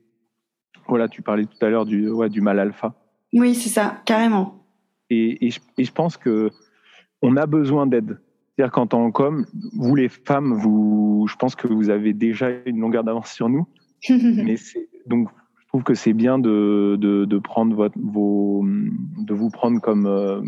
[0.87, 2.93] Voilà, tu parlais tout à l'heure du, ouais, du mal alpha.
[3.33, 4.65] Oui, c'est ça, carrément.
[5.09, 6.51] Et, et, je, et, je, pense que
[7.25, 8.19] on a besoin d'aide.
[8.55, 12.79] C'est-à-dire qu'en tant qu'homme, vous les femmes, vous, je pense que vous avez déjà une
[12.79, 13.67] longueur d'avance sur nous.
[14.09, 14.55] mais
[15.07, 20.05] donc, je trouve que c'est bien de, de, prendre votre, vos, de vous prendre comme,
[20.05, 20.41] euh,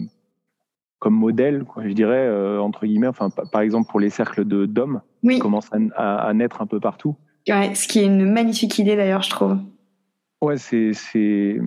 [1.00, 3.08] comme modèle, quoi, je dirais, euh, entre guillemets.
[3.08, 7.16] Enfin, par exemple, pour les cercles d'hommes qui commencent à, naître un peu partout.
[7.50, 9.58] Ouais, ce qui est une magnifique idée d'ailleurs, je trouve.
[10.42, 11.60] Ouais, c'est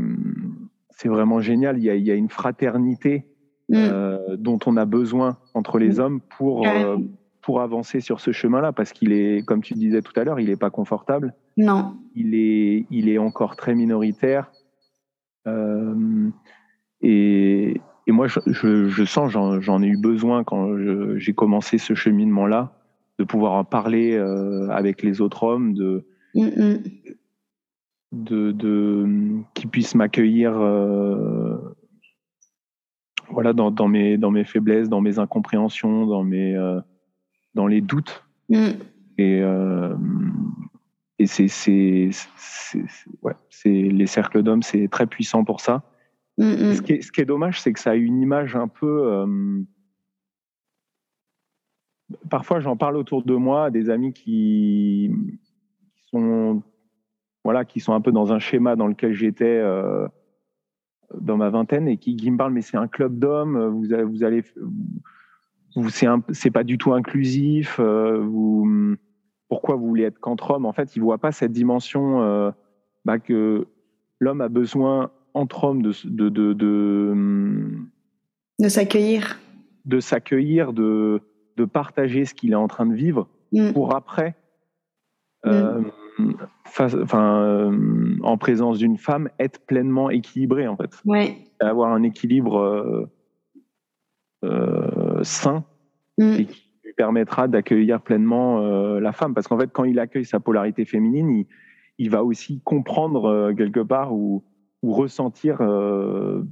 [1.05, 1.77] vraiment génial.
[1.77, 3.30] Il y a, il y a une fraternité
[3.70, 3.76] Mm.
[3.76, 6.00] Euh, dont on a besoin entre les mm.
[6.00, 6.96] hommes pour, euh,
[7.40, 10.48] pour avancer sur ce chemin-là, parce qu'il est, comme tu disais tout à l'heure, il
[10.48, 11.35] n'est pas confortable.
[11.56, 11.94] Non.
[12.16, 14.50] Il est, il est encore très minoritaire.
[15.46, 16.28] Euh,
[17.00, 18.40] et, et, moi, je,
[18.88, 20.76] je, sens, j'en ai eu besoin quand
[21.16, 22.72] j'ai commencé ce cheminement-là,
[23.20, 24.16] de pouvoir en parler
[24.68, 26.04] avec les autres hommes, de,
[26.35, 26.76] mm,
[28.12, 29.06] de, de
[29.54, 30.54] qui puissent m'accueillir
[33.33, 36.81] voilà, dans, dans, mes, dans mes faiblesses, dans mes incompréhensions, dans, mes, euh,
[37.55, 38.25] dans les doutes.
[38.49, 38.69] Mm.
[39.19, 39.95] Et, euh,
[41.19, 42.11] et c'est, c'est,
[43.23, 45.83] ouais, c'est, les cercles d'hommes, c'est très puissant pour ça.
[46.38, 46.75] Mm, mm.
[46.75, 49.12] Ce, qui est, ce, qui est, dommage, c'est que ça a une image un peu.
[49.12, 49.62] Euh,
[52.29, 55.11] parfois, j'en parle autour de moi à des amis qui,
[55.97, 56.62] qui, sont,
[57.45, 59.61] voilà, qui sont un peu dans un schéma dans lequel j'étais
[61.18, 64.44] dans ma vingtaine et qui, me parle mais c'est un club d'hommes, vous, vous allez,
[65.77, 68.96] vous, c'est pas du tout inclusif, euh, vous,
[69.49, 70.66] pourquoi vous voulez être qu'entre hommes?
[70.66, 72.51] En fait, ils voient pas cette dimension euh,
[73.05, 73.66] bah, que
[74.18, 76.55] l'homme a besoin entre hommes de de de,
[78.59, 79.38] de, s'accueillir,
[79.85, 81.20] de s'accueillir, de
[81.57, 83.73] de partager ce qu'il est en train de vivre mm.
[83.73, 84.35] pour après.
[85.46, 85.83] Euh,
[86.66, 90.90] enfin, euh, en présence d'une femme, être pleinement équilibré en fait.
[91.61, 93.11] Avoir un équilibre euh,
[94.44, 95.64] euh, sain
[96.18, 96.35] mm.
[96.38, 98.61] et qui lui permettra d'accueillir pleinement
[98.99, 99.35] la femme.
[99.35, 101.44] Parce qu'en fait, quand il accueille sa polarité féminine,
[101.99, 104.42] il, va aussi comprendre quelque part ou,
[104.83, 105.59] ou ressentir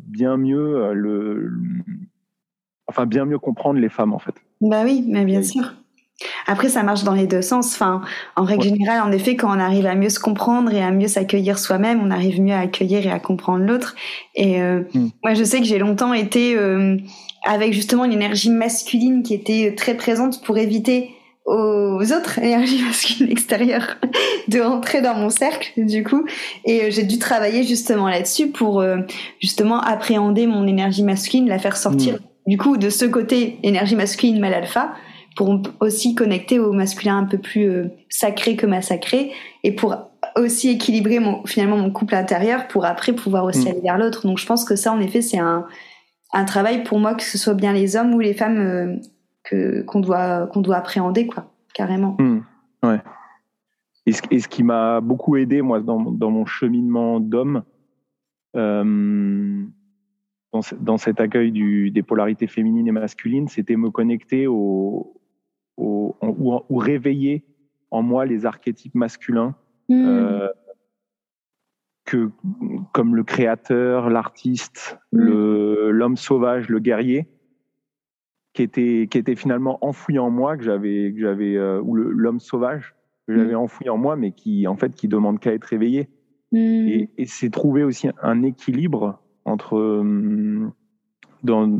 [0.07, 1.51] bien mieux le,
[2.87, 4.35] enfin bien mieux comprendre les femmes en fait.
[4.61, 5.75] Bah oui, mais bien sûr.
[6.51, 7.75] Après, ça marche dans les deux sens.
[7.75, 8.01] Enfin,
[8.35, 11.07] en règle générale, en effet, quand on arrive à mieux se comprendre et à mieux
[11.07, 13.95] s'accueillir soi-même, on arrive mieux à accueillir et à comprendre l'autre.
[14.35, 15.09] Et euh, hmm.
[15.23, 16.97] moi, je sais que j'ai longtemps été euh,
[17.45, 21.11] avec justement une énergie masculine qui était très présente pour éviter
[21.45, 23.99] aux autres énergies masculines extérieures
[24.49, 26.25] de rentrer dans mon cercle du coup
[26.67, 28.85] et euh, j'ai dû travailler justement là-dessus pour
[29.41, 32.51] justement appréhender mon énergie masculine la faire sortir hmm.
[32.51, 34.93] du coup de ce côté énergie masculine mal alpha
[35.39, 39.31] pour aussi connecter au masculin un peu plus euh, sacré que massacré
[39.63, 39.95] et pour
[40.35, 43.69] aussi équilibrer mon, finalement mon couple intérieur pour après pouvoir aussi mm.
[43.69, 44.27] aller vers l'autre.
[44.27, 45.65] Donc je pense que ça, en effet, c'est un,
[46.33, 48.97] un travail pour moi, que ce soit bien les hommes ou les femmes euh,
[49.45, 52.17] que qu'on doit qu'on doit appréhender, quoi, carrément.
[52.19, 52.41] Mm.
[52.83, 53.01] Ouais.
[54.07, 57.63] Et ce, et ce qui m'a beaucoup aidé, moi, dans, dans mon cheminement d'homme,
[58.57, 59.63] euh,
[60.53, 65.18] dans, dans, cet accueil du, des polarités féminines et masculines, c'était me connecter au,
[65.79, 67.45] ou, réveiller
[67.91, 69.55] en moi les archétypes masculins
[69.89, 70.07] hmm.
[70.07, 70.49] euh,
[72.05, 72.31] que
[72.93, 75.89] comme le créateur, l'artiste, hmm.
[75.91, 77.29] l'homme sauvage, le guerrier,
[78.53, 82.41] qui était qui était finalement enfoui en moi que j'avais que j'avais euh, ou l'homme
[82.41, 82.95] sauvage
[83.27, 83.61] que j'avais hmm.
[83.61, 86.09] enfoui en moi, mais qui en fait qui demande qu'à être réveillé.
[86.51, 90.03] Et, et c'est trouver aussi un équilibre entre
[91.43, 91.79] dans,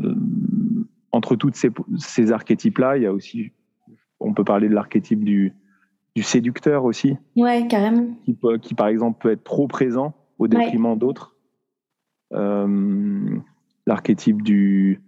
[1.11, 2.97] entre toutes ces, ces archétypes-là.
[2.97, 3.51] Il y a aussi
[4.29, 5.53] on peut parler de l'archétype du,
[6.15, 7.17] du séducteur aussi.
[7.35, 8.07] Ouais, carrément.
[8.25, 11.35] Qui, qui, par exemple, peut être trop présent au détriment d'autres.
[13.87, 15.01] L'archétype du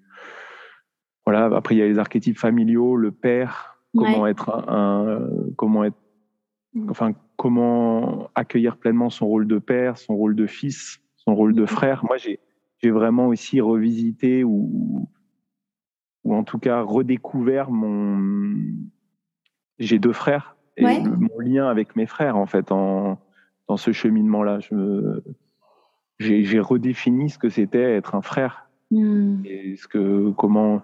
[1.26, 1.46] voilà.
[1.56, 5.98] Après, il y a les archétypes familiaux, le père, comment être un, comment être,
[6.90, 11.66] enfin, comment accueillir pleinement son rôle de père, son rôle de fils, son rôle de
[11.66, 12.04] frère.
[12.06, 12.40] Moi, j'ai
[12.80, 15.08] j'ai vraiment aussi revisité ou
[16.24, 18.18] ou en tout cas redécouvert mon.
[19.80, 23.20] J'ai deux frères et mon lien avec mes frères en fait en
[23.68, 24.60] dans ce cheminement-là.
[24.60, 25.24] Je me
[26.20, 29.44] j'ai redéfini ce que c'était être un frère hmm.
[29.44, 30.84] et ce que comment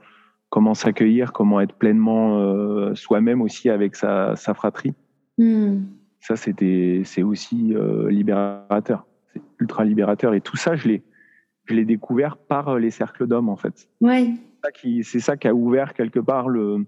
[0.50, 4.94] comment s'accueillir, comment être pleinement euh, soi-même aussi avec sa, sa fratrie.
[5.38, 5.84] Hmm.
[6.20, 9.06] Ça, c'était, c'est aussi euh, libérateur.
[9.34, 10.34] C'est ultra libérateur.
[10.34, 11.04] Et tout ça, je l'ai,
[11.66, 13.88] je l'ai découvert par euh, les cercles d'hommes, en fait.
[14.02, 14.34] Ouais.
[15.04, 16.86] C'est ça qui a ouvert quelque part le,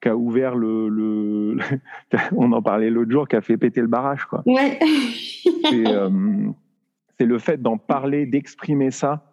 [0.00, 1.58] qui a ouvert le, le
[2.36, 4.42] on en parlait l'autre jour, qui a fait péter le barrage, quoi.
[4.46, 4.78] Ouais.
[7.18, 9.32] c'est, le fait d'en parler, d'exprimer ça.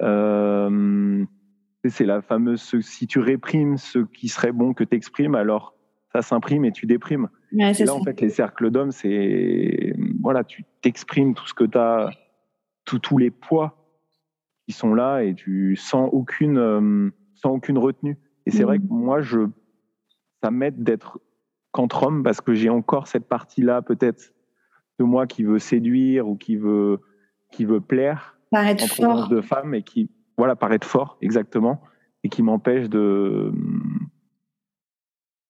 [0.00, 1.24] Euh,
[1.88, 5.74] c'est la fameuse si tu réprimes ce qui serait bon que tu exprimes, alors
[6.12, 7.28] ça s'imprime et tu déprimes.
[7.52, 12.10] là, en fait, les cercles d'hommes, c'est voilà, tu t'exprimes tout ce que tu as,
[12.84, 13.76] tous les poids
[14.66, 18.18] qui sont là et tu sens aucune, euh, sans aucune retenue.
[18.46, 18.88] Et c'est vrai que mm.
[18.90, 19.40] moi, je,
[20.42, 21.20] ça m'aide d'être
[21.70, 24.32] qu'entre hommes parce que j'ai encore cette partie-là, peut-être,
[24.98, 27.00] de moi qui veut séduire ou qui veut,
[27.50, 28.38] qui veut plaire.
[28.50, 29.28] Paraître fort.
[29.28, 31.82] de femmes et qui, voilà, paraître fort, exactement,
[32.22, 33.50] et qui m'empêche de,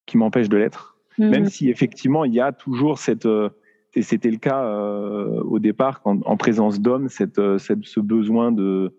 [0.06, 0.96] qui m'empêche de l'être.
[1.18, 1.30] Mhm.
[1.30, 3.50] Même si effectivement il y a toujours cette, euh,
[3.94, 8.00] et c'était le cas euh, au départ quand, en présence d'hommes, cette, euh, cette, ce
[8.00, 8.94] besoin de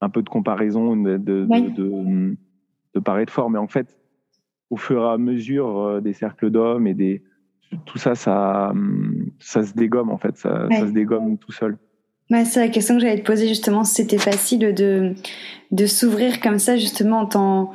[0.00, 2.36] un peu de comparaison, de, de, de,
[2.94, 3.48] de, paraître fort.
[3.48, 3.96] Mais en fait,
[4.74, 7.22] au fur et à mesure des cercles d'hommes et des
[7.86, 8.72] tout ça, ça,
[9.38, 11.76] ça se dégomme en fait, ça, ça se dégomme tout seul.
[12.30, 15.14] C'est la question que j'allais te poser justement, c'était facile de,
[15.70, 17.72] de s'ouvrir comme ça justement en tant,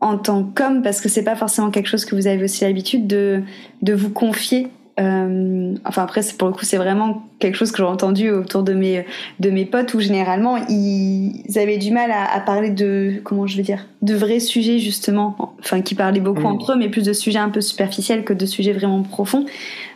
[0.00, 3.06] en tant qu'homme, parce que c'est pas forcément quelque chose que vous avez aussi l'habitude
[3.06, 3.42] de,
[3.82, 7.84] de vous confier euh, enfin après pour le coup c'est vraiment quelque chose que j'ai
[7.84, 9.06] entendu autour de mes
[9.38, 13.62] de mes potes où généralement ils, avaient du mal à, parler de comment je vais
[13.62, 15.54] dire de vrais sujets justement.
[15.60, 16.46] Enfin qui parlaient beaucoup mmh.
[16.46, 19.46] entre eux mais plus de sujets un peu superficiels que de sujets vraiment profonds.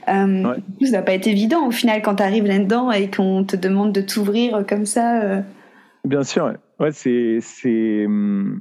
[0.08, 3.56] Euh, ça n'a pas été évident au final quand tu arrives là-dedans et qu'on te
[3.56, 5.40] demande de t'ouvrir comme ça euh.
[6.04, 6.90] bien sûr ouais.
[6.92, 8.60] C'est c'est hum,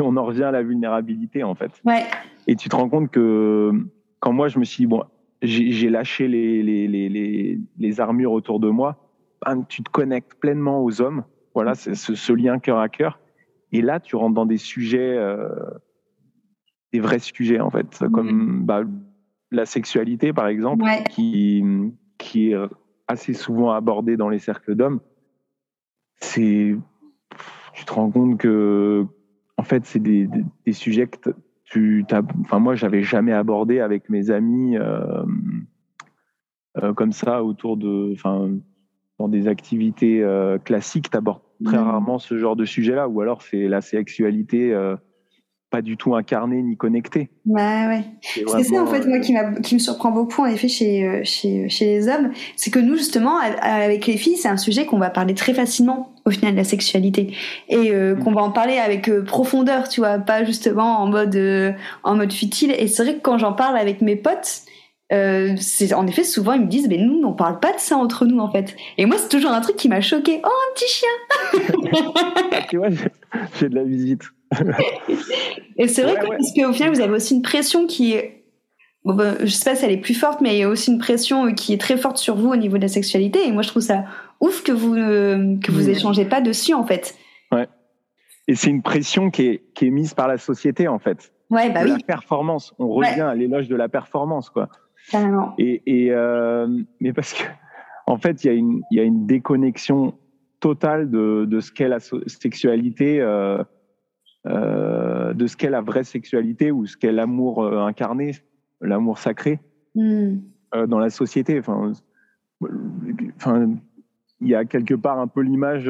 [0.00, 1.72] on en revient à la vulnérabilité en fait.
[1.84, 2.04] Ouais.
[2.46, 3.70] Et tu te rends compte que
[4.20, 5.02] quand moi je me suis dit, bon
[5.42, 9.08] j'ai lâché les, les, les, les, armures autour de moi.
[9.68, 11.24] tu te connectes pleinement aux hommes.
[11.54, 13.18] Voilà, c'est ce, lien cœur à cœur.
[13.72, 15.48] Et là, tu rentres dans des sujets, euh,
[16.92, 18.82] des vrais sujets en fait, comme bah,
[19.50, 21.64] la sexualité par exemple, qui,
[22.18, 22.56] qui est
[23.08, 25.00] assez souvent abordée dans les cercles d'hommes.
[26.16, 26.76] C'est,
[27.74, 29.06] tu te rends compte que,
[29.56, 31.30] en fait, c'est des, des, des, sujets que
[31.72, 32.04] tu
[32.40, 35.24] enfin moi j'avais jamais abordé avec mes amis euh,
[36.82, 38.50] euh, comme ça autour de enfin
[39.18, 41.84] dans des activités euh, classiques tu abordes très mmh.
[41.84, 44.74] rarement ce genre de sujet là ou alors c'est la sexualité
[45.72, 47.30] pas du tout incarné ni connecté.
[47.46, 48.04] Bah ouais.
[48.20, 51.86] C'est ça en fait moi qui, qui me surprend beaucoup en effet chez, chez, chez
[51.86, 55.34] les hommes, c'est que nous justement avec les filles c'est un sujet qu'on va parler
[55.34, 57.34] très facilement au final de la sexualité
[57.68, 58.22] et euh, mm.
[58.22, 61.72] qu'on va en parler avec euh, profondeur, tu vois, pas justement en mode euh,
[62.04, 62.74] en mode futile.
[62.76, 64.62] Et c'est vrai que quand j'en parle avec mes potes,
[65.56, 68.24] c'est en effet souvent ils me disent mais nous on parle pas de ça entre
[68.24, 68.76] nous en fait.
[68.98, 70.40] Et moi c'est toujours un truc qui m'a choqué.
[70.44, 72.62] Oh un petit chien.
[72.70, 72.88] tu vois,
[73.58, 74.22] j'ai de la visite.
[75.76, 78.42] et c'est vrai que, parce qu'au final vous avez aussi une pression qui est
[79.04, 80.92] Bon, ben, je sais pas si elle est plus forte, mais il y a aussi
[80.92, 83.46] une pression qui est très forte sur vous au niveau de la sexualité.
[83.46, 84.04] Et moi, je trouve ça
[84.40, 87.16] ouf que vous euh, que vous échangez pas dessus en fait.
[87.50, 87.68] Ouais.
[88.46, 91.32] Et c'est une pression qui est qui est mise par la société en fait.
[91.50, 91.90] Ouais, bah oui.
[91.90, 92.74] La performance.
[92.78, 94.68] On revient à l'éloge de la performance quoi.
[95.10, 95.54] Carrément.
[95.58, 96.68] Et, et euh,
[97.00, 97.44] mais parce que
[98.06, 100.14] en fait il y a une y a une déconnexion
[100.60, 103.20] totale de de ce qu'est la sexualité.
[103.20, 103.62] Euh,
[104.44, 108.32] euh, de ce qu'est la vraie sexualité ou ce qu'est l'amour incarné,
[108.80, 109.60] l'amour sacré
[109.94, 110.38] hmm.
[110.88, 111.60] dans la société.
[111.60, 111.92] Enfin,
[113.36, 113.70] enfin,
[114.40, 115.88] il y a quelque part un peu l'image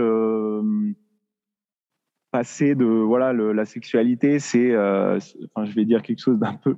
[2.31, 6.77] passée de voilà la sexualité c'est enfin je vais dire quelque chose d'un peu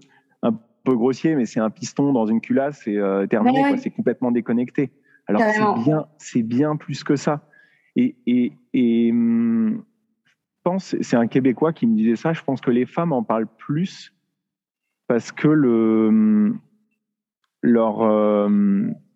[0.85, 4.93] peu grossier mais c'est un piston dans une culasse et euh, terminé c'est complètement déconnecté.
[5.27, 7.49] Alors c'est bien c'est bien plus que ça.
[7.97, 9.85] Et et, et hum,
[10.25, 13.23] je pense c'est un québécois qui me disait ça je pense que les femmes en
[13.23, 14.15] parlent plus
[15.09, 16.61] parce que le hum,
[17.63, 18.49] leur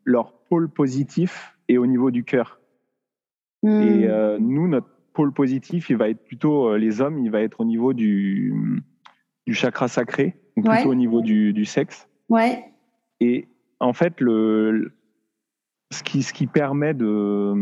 [0.04, 2.60] leur pôle positif et au niveau du cœur.
[3.62, 4.04] Et hmm.
[4.04, 7.60] euh, nous, notre pôle positif, il va être plutôt, euh, les hommes, il va être
[7.60, 8.82] au niveau du,
[9.46, 12.08] du chakra sacré, plutôt au niveau du, du, sexe.
[12.28, 12.64] Ouais.
[13.20, 13.48] Et
[13.80, 14.92] en fait, le,
[15.90, 17.54] ce, qui, ce qui permet de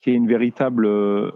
[0.00, 1.30] qu'il y ait une véritable euh,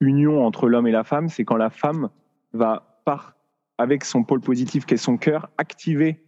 [0.00, 2.08] union entre l'homme et la femme, c'est quand la femme
[2.52, 3.36] va, par,
[3.78, 6.22] avec son pôle positif qui est son cœur, activer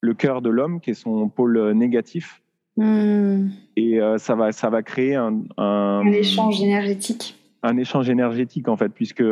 [0.00, 2.42] le cœur de l'homme qui est son pôle négatif
[2.76, 3.48] Hmm.
[3.76, 7.38] Et euh, ça, va, ça va créer un, un, échange énergétique.
[7.62, 9.24] Un échange énergétique, en fait, puisque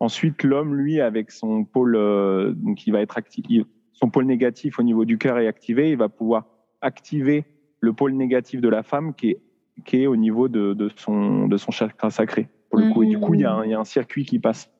[0.00, 4.78] ensuite, l'homme, lui, avec son pôle, euh, donc il va être actif, son pôle négatif
[4.78, 6.46] au niveau du cœur est activé, il va pouvoir
[6.80, 7.44] activer
[7.80, 9.42] le pôle négatif de la femme qui est,
[9.84, 13.02] qui est au niveau de, de, son, de son chakra sacré, pour le coup.
[13.02, 14.70] Et du coup, il y, a un, il y a un circuit qui passe.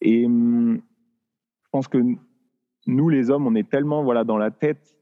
[0.00, 0.80] Et hum,
[1.64, 1.98] je pense que
[2.86, 4.96] nous, les hommes, on est tellement voilà, dans la tête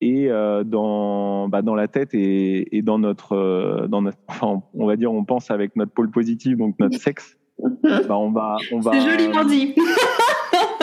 [0.00, 4.62] et euh, dans, bah, dans la tête et, et dans, notre, euh, dans notre, enfin,
[4.74, 7.38] on va dire, on pense avec notre pôle positif, donc notre sexe.
[7.82, 8.92] Bah, on va, on va.
[8.92, 9.74] C'est joliment dit.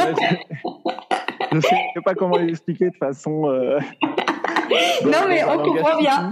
[1.51, 3.49] je ne sais pas comment l'expliquer de façon.
[3.49, 3.79] Euh,
[5.03, 6.31] non, mais on comprend bien.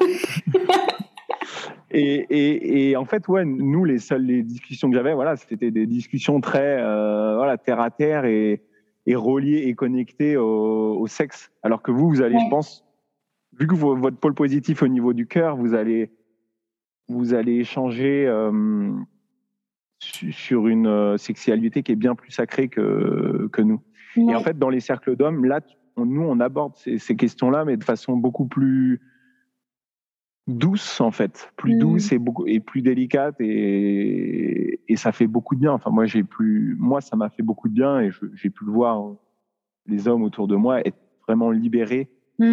[1.92, 5.72] Et, et, et, en fait, ouais, nous, les seules les discussions que j'avais, voilà, c'était
[5.72, 8.62] des discussions très voilà, terre à terre et,
[9.08, 11.50] et relié et connecté au, sexe.
[11.64, 12.86] Alors que vous, vous allez, je pense,
[13.58, 16.12] vu que votre pôle positif au niveau du cœur, vous allez,
[17.08, 18.92] vous allez échanger euh,
[20.00, 23.82] sur une euh, sexualité qui est bien plus sacrée que, que nous.
[24.16, 25.62] Et en fait, dans les cercles d'hommes, là,
[25.96, 29.00] nous, on aborde ces, ces questions-là, mais de façon beaucoup plus
[30.48, 31.80] douce en fait, plus mm.
[31.80, 35.74] douce et beaucoup et plus délicate et, et ça fait beaucoup de bien.
[35.74, 38.72] Enfin moi j'ai plus moi ça m'a fait beaucoup de bien et j'ai pu le
[38.72, 39.18] voir hein.
[39.88, 42.46] les hommes autour de moi être vraiment libérés mm.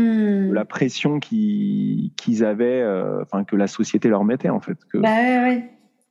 [0.48, 4.84] de la pression qu'ils avaient, euh, enfin que la société leur mettait en fait.
[4.86, 4.98] Que...
[4.98, 5.70] Bah ouais, ouais.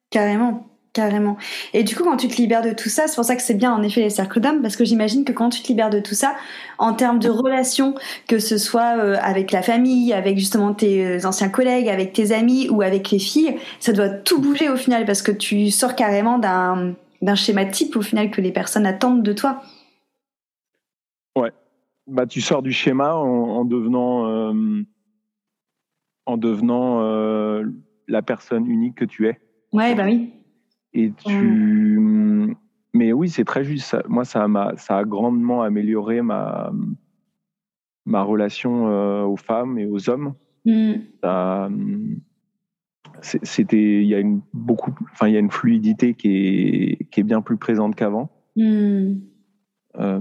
[0.09, 0.72] carrément.
[0.93, 1.37] Carrément.
[1.73, 3.55] Et du coup, quand tu te libères de tout ça, c'est pour ça que c'est
[3.55, 5.99] bien en effet les cercles d'âme, parce que j'imagine que quand tu te libères de
[5.99, 6.35] tout ça,
[6.77, 7.95] en termes de relations,
[8.27, 12.31] que ce soit euh, avec la famille, avec justement tes euh, anciens collègues, avec tes
[12.31, 15.95] amis ou avec les filles, ça doit tout bouger au final, parce que tu sors
[15.95, 19.63] carrément d'un d'un schéma type au final que les personnes attendent de toi.
[21.35, 21.53] Ouais.
[22.05, 24.83] Bah tu sors du schéma en, devenant euh,
[26.27, 27.01] en devenant
[28.07, 29.39] la personne unique que tu es.
[29.71, 30.33] Ouais, bah oui.
[30.93, 32.55] Et tu.
[32.93, 33.97] Mais oui, c'est très juste.
[34.07, 36.71] moi, ça a, ça a grandement amélioré ma,
[38.05, 40.33] ma relation euh, aux femmes et aux hommes.
[40.65, 42.15] Mm.
[43.21, 47.19] C'était, il y a une beaucoup, enfin, il y a une fluidité qui est, qui
[47.19, 48.29] est bien plus présente qu'avant.
[48.55, 49.13] Mm.
[49.99, 50.19] Euh,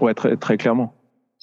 [0.00, 0.94] ouais, très, très clairement.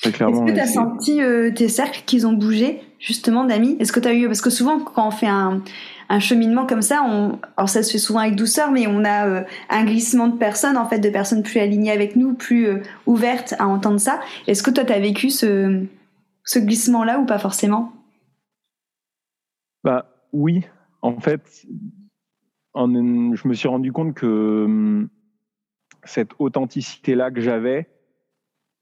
[0.02, 3.99] Est-ce que tu as senti euh, tes cercles qu'ils ont bougé, justement, d'amis Est-ce que
[3.99, 4.28] tu as eu.
[4.28, 5.62] Parce que souvent, quand on fait un,
[6.09, 9.27] un cheminement comme ça, on, alors ça se fait souvent avec douceur, mais on a
[9.27, 12.81] euh, un glissement de personnes, en fait, de personnes plus alignées avec nous, plus euh,
[13.05, 14.19] ouvertes à entendre ça.
[14.47, 15.85] Est-ce que toi, tu as vécu ce,
[16.43, 17.93] ce glissement-là ou pas forcément?
[19.83, 20.65] Bah oui,
[21.03, 21.67] en fait,
[22.73, 25.09] en, je me suis rendu compte que hum,
[26.03, 27.87] cette authenticité-là que j'avais,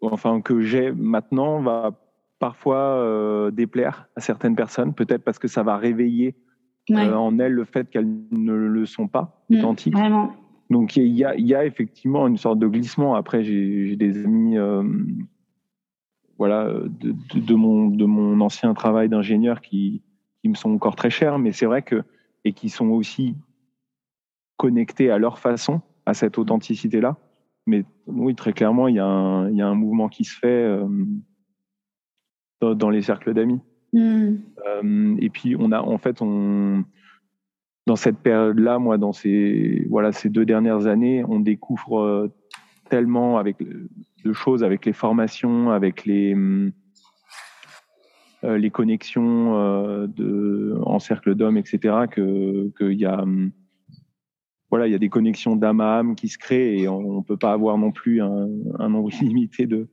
[0.02, 1.92] enfin que j'ai maintenant va
[2.40, 6.36] parfois euh, déplaire à certaines personnes, peut-être parce que ça va réveiller
[6.92, 9.96] euh, en elles le fait qu'elles ne le sont pas mm, authentiques.
[10.70, 13.16] Donc il y a, y a, effectivement une sorte de glissement.
[13.16, 14.84] Après, j'ai des amis, euh,
[16.38, 20.02] voilà, de, de, de, mon, de mon ancien travail d'ingénieur qui,
[20.42, 22.04] qui me sont encore très chers, mais c'est vrai que
[22.44, 23.36] et qui sont aussi
[24.58, 27.18] connectés à leur façon à cette authenticité-là.
[27.66, 30.38] Mais oui, très clairement, il y, a un, il y a un mouvement qui se
[30.38, 30.88] fait euh,
[32.62, 33.60] dans, les cercles d'amis.
[33.98, 36.84] Euh, et puis, on a, en fait, on,
[37.86, 42.34] dans cette période-là, moi, dans ces, voilà, ces deux dernières années, on découvre euh,
[42.90, 46.36] tellement avec de choses, avec les formations, avec les,
[48.44, 53.24] les connexions de, en cercle d'hommes, etc., qu'il y a
[54.70, 57.24] voilà, il y a des connexions d'âme à âme qui se créent et on ne
[57.24, 59.88] peut pas avoir non plus un, nombre illimité de,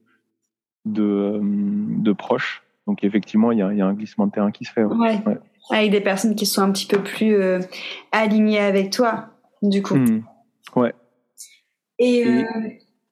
[0.84, 2.62] de, euh, de, proches.
[2.86, 4.84] Donc effectivement, il y, a, il y, a, un glissement de terrain qui se fait.
[4.84, 5.18] Ouais.
[5.70, 7.60] Avec des personnes qui sont un petit peu plus euh,
[8.12, 9.30] alignées avec toi,
[9.62, 9.96] du coup.
[9.96, 10.22] Mmh.
[10.76, 10.92] Ouais.
[11.98, 12.44] Et, euh,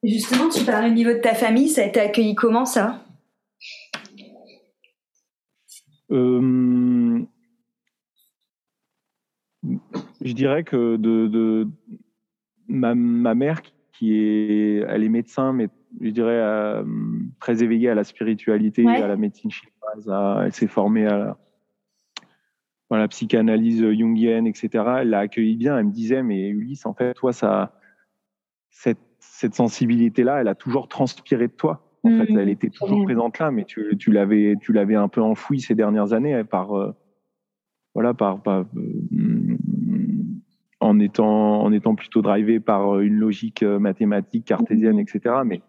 [0.02, 3.02] justement, tu parles au niveau de ta famille, ça a été accueilli comment ça?
[10.24, 11.68] Je dirais que de, de
[12.68, 13.62] ma, ma, mère
[13.92, 15.68] qui est, elle est médecin, mais
[16.00, 16.82] je dirais,
[17.40, 20.42] très éveillée à la spiritualité, à la médecine chinoise.
[20.44, 21.36] elle s'est formée à
[22.90, 24.84] la, psychanalyse jungienne, etc.
[25.00, 25.78] Elle l'a accueilli bien.
[25.78, 27.74] Elle me disait, mais Ulysse, en fait, toi, ça,
[28.70, 31.88] cette, cette sensibilité-là, elle a toujours transpiré de toi.
[32.04, 32.38] En fait, mmh.
[32.38, 35.76] elle était toujours présente là, mais tu, tu l'avais, tu l'avais un peu enfouie ces
[35.76, 36.92] dernières années par, euh,
[37.94, 39.56] voilà, par, par euh,
[40.80, 45.00] en étant, en étant plutôt drivé par une logique euh, mathématique, cartésienne, mmh.
[45.00, 45.34] etc.
[45.44, 45.62] Mais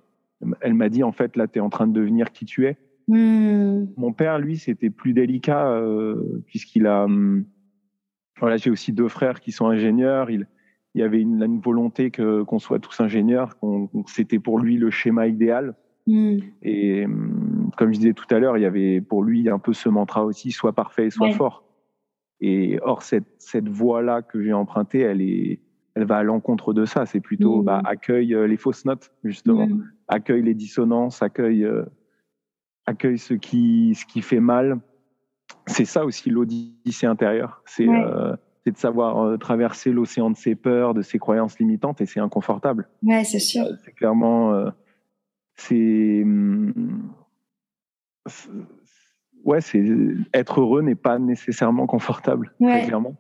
[0.62, 2.78] elle m'a dit en fait, là, tu es en train de devenir qui tu es.
[3.08, 3.86] Mmh.
[3.98, 5.82] Mon père, lui, c'était plus délicat
[6.46, 7.06] puisqu'il a,
[8.40, 10.30] voilà, j'ai aussi deux frères qui sont ingénieurs.
[10.30, 10.48] Il,
[10.96, 13.58] il y avait une, une volonté que qu'on soit tous ingénieurs.
[13.58, 15.76] Qu'on, c'était pour lui le schéma idéal.
[16.08, 16.38] Mm.
[16.62, 19.74] Et hum, comme je disais tout à l'heure, il y avait pour lui un peu
[19.74, 21.64] ce mantra aussi, soit parfait, soit fort.
[22.42, 25.62] Et or, cette, cette voie-là que j'ai empruntée, elle, est,
[25.96, 27.06] elle va à l'encontre de ça.
[27.06, 27.66] C'est plutôt mm.
[27.66, 29.68] bah, accueille euh, les fausses notes, justement.
[29.68, 29.92] Mm.
[30.08, 31.84] Accueille les dissonances, accueille, euh,
[32.86, 34.80] accueille ce qui, ce qui fait mal.
[35.68, 37.62] C'est ça aussi l'odyssée intérieure.
[37.66, 38.36] C'est euh,
[38.66, 42.90] de savoir traverser l'océan de ses peurs, de ses croyances limitantes, et c'est inconfortable.
[43.04, 43.66] Ouais, c'est sûr.
[43.84, 44.72] c'est clairement
[45.56, 46.26] c'est
[49.44, 49.84] ouais, c'est
[50.34, 53.16] être heureux n'est pas nécessairement confortable, très clairement.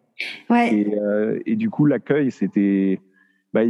[0.49, 0.75] Ouais.
[0.75, 2.99] Et, euh, et, du coup, l'accueil, c'était,
[3.53, 3.61] bah,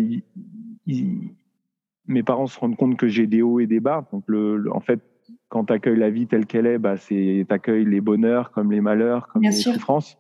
[2.08, 4.08] mes parents se rendent compte que j'ai des hauts et des bas.
[4.12, 5.02] Donc, le, en fait,
[5.50, 8.82] quand tu accueilles la vie telle qu'elle est, bah, c'est accueilles les bonheurs comme les
[8.82, 10.18] malheurs, comme les souffrances.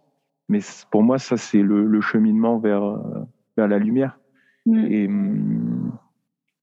[0.49, 0.59] Mais
[0.91, 2.99] pour moi, ça, c'est le, le, cheminement vers
[3.57, 4.19] vers la lumière.
[4.65, 4.85] Mm.
[4.91, 5.09] Et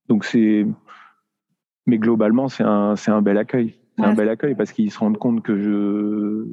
[0.08, 0.66] donc c'est
[1.86, 3.74] mais globalement, c'est un, c'est un bel accueil.
[3.96, 6.46] C'est un bel accueil parce qu'ils se rendent compte que je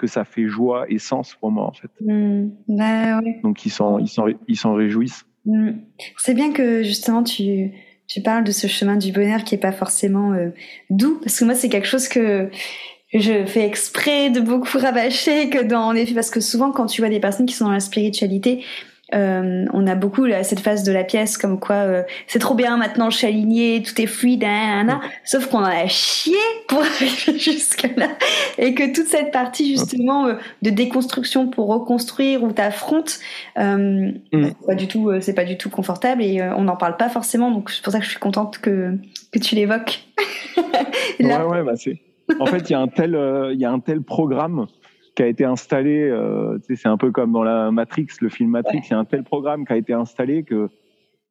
[0.00, 1.90] que ça fait joie et sens pour moi en fait.
[2.00, 2.48] Mmh.
[2.68, 4.08] Bah Donc ils s'en ils
[4.48, 5.26] ils s'en réjouissent.
[5.44, 5.70] Mmh.
[6.16, 7.72] C'est bien que justement tu
[8.06, 10.48] tu parles de ce chemin du bonheur qui est pas forcément euh,
[10.88, 12.50] doux parce que moi c'est quelque chose que
[13.12, 17.02] je fais exprès de beaucoup rabâcher que dans en effet parce que souvent quand tu
[17.02, 18.64] vois des personnes qui sont dans la spiritualité
[19.14, 22.54] euh, on a beaucoup là, cette phase de la pièce comme quoi euh, c'est trop
[22.54, 25.00] bien maintenant je suis alignée tout est fluide hein, hein, hein.
[25.24, 26.36] sauf qu'on a chié
[26.68, 28.08] pour arriver jusque là
[28.58, 33.18] et que toute cette partie justement euh, de déconstruction pour reconstruire où t'affrontes
[33.56, 34.10] mm.
[34.66, 37.50] pas du tout c'est pas du tout confortable et on n'en parle pas forcément.
[37.50, 38.96] Donc c'est pour ça que je suis contente que
[39.32, 40.00] que tu l'évoques.
[41.20, 42.00] Ouais ouais bah c'est
[42.38, 43.18] en fait il y a un tel
[43.52, 44.66] il y a un tel programme
[45.20, 48.80] qui a été installé, euh, c'est un peu comme dans la Matrix, le film Matrix,
[48.86, 50.70] il y a un tel programme qui a été installé que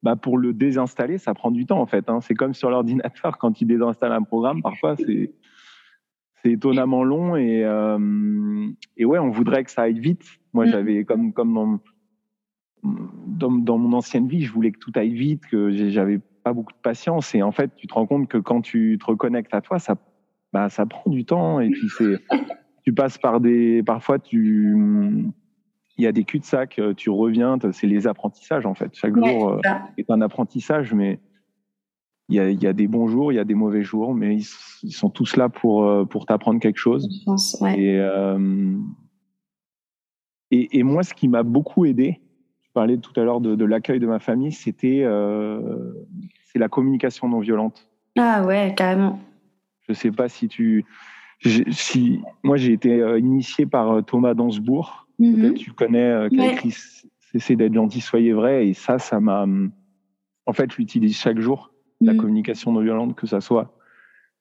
[0.03, 2.07] bah, pour le désinstaller, ça prend du temps en fait.
[2.07, 2.19] Hein.
[2.21, 5.33] C'est comme sur l'ordinateur quand il désinstalle un programme, parfois c'est
[6.35, 10.23] c'est étonnamment long et euh, et ouais, on voudrait que ça aille vite.
[10.53, 10.69] Moi, mm.
[10.69, 11.79] j'avais comme comme dans,
[13.25, 16.73] dans, dans mon ancienne vie, je voulais que tout aille vite, que j'avais pas beaucoup
[16.73, 19.61] de patience et en fait, tu te rends compte que quand tu te reconnectes à
[19.61, 19.95] toi, ça
[20.53, 22.19] bah, ça prend du temps et puis c'est
[22.89, 24.75] tu passes par des, parfois tu,
[25.95, 28.89] il y a des cul-de-sac, euh, tu reviens, c'est les apprentissages en fait.
[28.93, 29.59] Chaque jour euh,
[29.99, 31.19] est un apprentissage, mais
[32.29, 34.15] il y, a, il y a, des bons jours, il y a des mauvais jours,
[34.15, 37.07] mais ils, sont tous là pour, euh, pour t'apprendre quelque chose.
[37.77, 37.99] et,
[40.49, 42.19] et, et, moi, ce qui m'a beaucoup aidé,
[42.63, 45.05] je parlais tout à l'heure de, de l'accueil de ma famille, c'était
[46.45, 47.87] c'est la communication non violente.
[48.17, 49.19] Ah ouais, carrément.
[49.87, 50.85] Je sais pas si tu
[51.41, 55.07] si, moi, j'ai été euh, initié par euh, Thomas Dansbourg.
[55.19, 55.35] Mm-hmm.
[55.35, 56.75] Peut-être tu connais, euh, qui a écrit
[57.31, 58.67] Cessez d'être gentil, soyez vrai.
[58.67, 59.45] Et ça, ça m'a.
[60.45, 61.71] En fait, je l'utilise chaque jour,
[62.01, 62.17] la mm.
[62.17, 63.75] communication non violente, que ça soit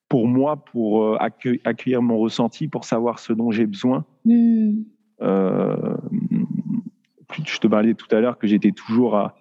[0.08, 4.06] pour moi, pour accueillir mon ressenti, pour savoir ce dont j'ai besoin.
[4.24, 4.80] Mm.
[5.20, 5.96] Euh,
[7.44, 9.36] je te parlais tout à l'heure que j'étais toujours à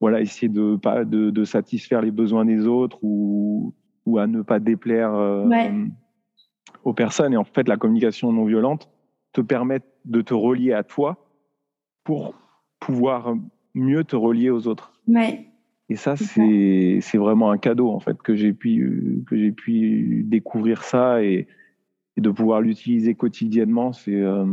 [0.00, 3.74] voilà essayer de pas de, de, satisfaire les besoins des autres ou
[4.06, 5.12] ou à ne pas déplaire
[6.86, 7.34] aux personnes.
[7.34, 8.88] Et en fait, la communication non violente
[9.32, 11.28] te permet de te relier à toi
[12.04, 12.34] pour
[12.78, 13.34] pouvoir
[13.74, 14.92] mieux te relier aux autres.
[15.08, 15.48] Ouais.
[15.88, 20.82] Et ça, c'est vraiment un cadeau en fait que j'ai pu que j'ai pu découvrir
[20.82, 21.48] ça et,
[22.16, 23.92] de pouvoir l'utiliser quotidiennement.
[23.92, 24.46] C'est euh,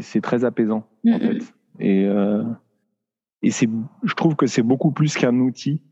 [0.00, 1.54] c'est très apaisant en fait.
[1.80, 2.44] Et euh,
[3.42, 5.82] et je trouve que c'est beaucoup plus qu'un outil.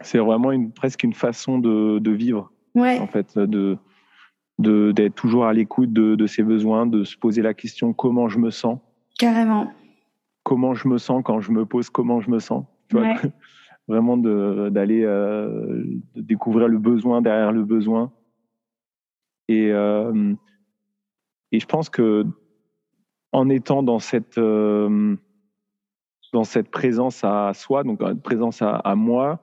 [0.00, 3.78] C'est vraiment une presque une façon de, de vivre en fait, de
[4.58, 8.38] d'être toujours à l'écoute de, de, ses besoins, de se poser la question comment je
[8.38, 8.78] me sens?
[9.18, 9.72] Carrément.
[10.44, 12.64] Comment je me sens quand je me pose comment je me sens?
[12.88, 13.14] Tu vois,
[13.88, 18.12] vraiment d'aller euh, découvrir le besoin derrière le besoin.
[19.48, 20.34] Et, euh,
[21.50, 22.24] et je pense que
[23.32, 25.16] en étant dans cette euh,
[26.32, 29.40] dans cette présence à soi, donc présence à, à moi,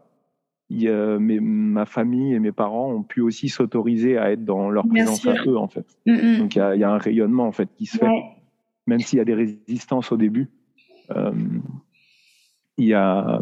[0.70, 5.36] ma famille et mes parents ont pu aussi s'autoriser à être dans leur présence à
[5.45, 5.86] eux, en fait.
[6.05, 6.38] Mm, mm.
[6.39, 8.24] Donc il y, a, un rayonnement en fait qui se fait,
[8.88, 10.49] même s'il y a des résistances au début.
[11.15, 11.32] Euh,
[12.78, 13.41] il y a,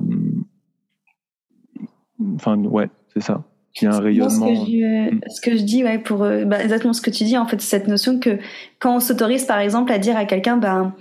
[2.35, 3.43] enfin ouais, c'est ça.
[3.79, 4.55] Il y a un rayonnement.
[4.55, 5.21] Ce que je, mm.
[5.27, 7.61] ce que je dis, ouais, pour euh, bah, exactement ce que tu dis, en fait,
[7.61, 8.39] cette notion que
[8.79, 10.95] quand on s'autorise, par exemple, à dire à quelqu'un, ben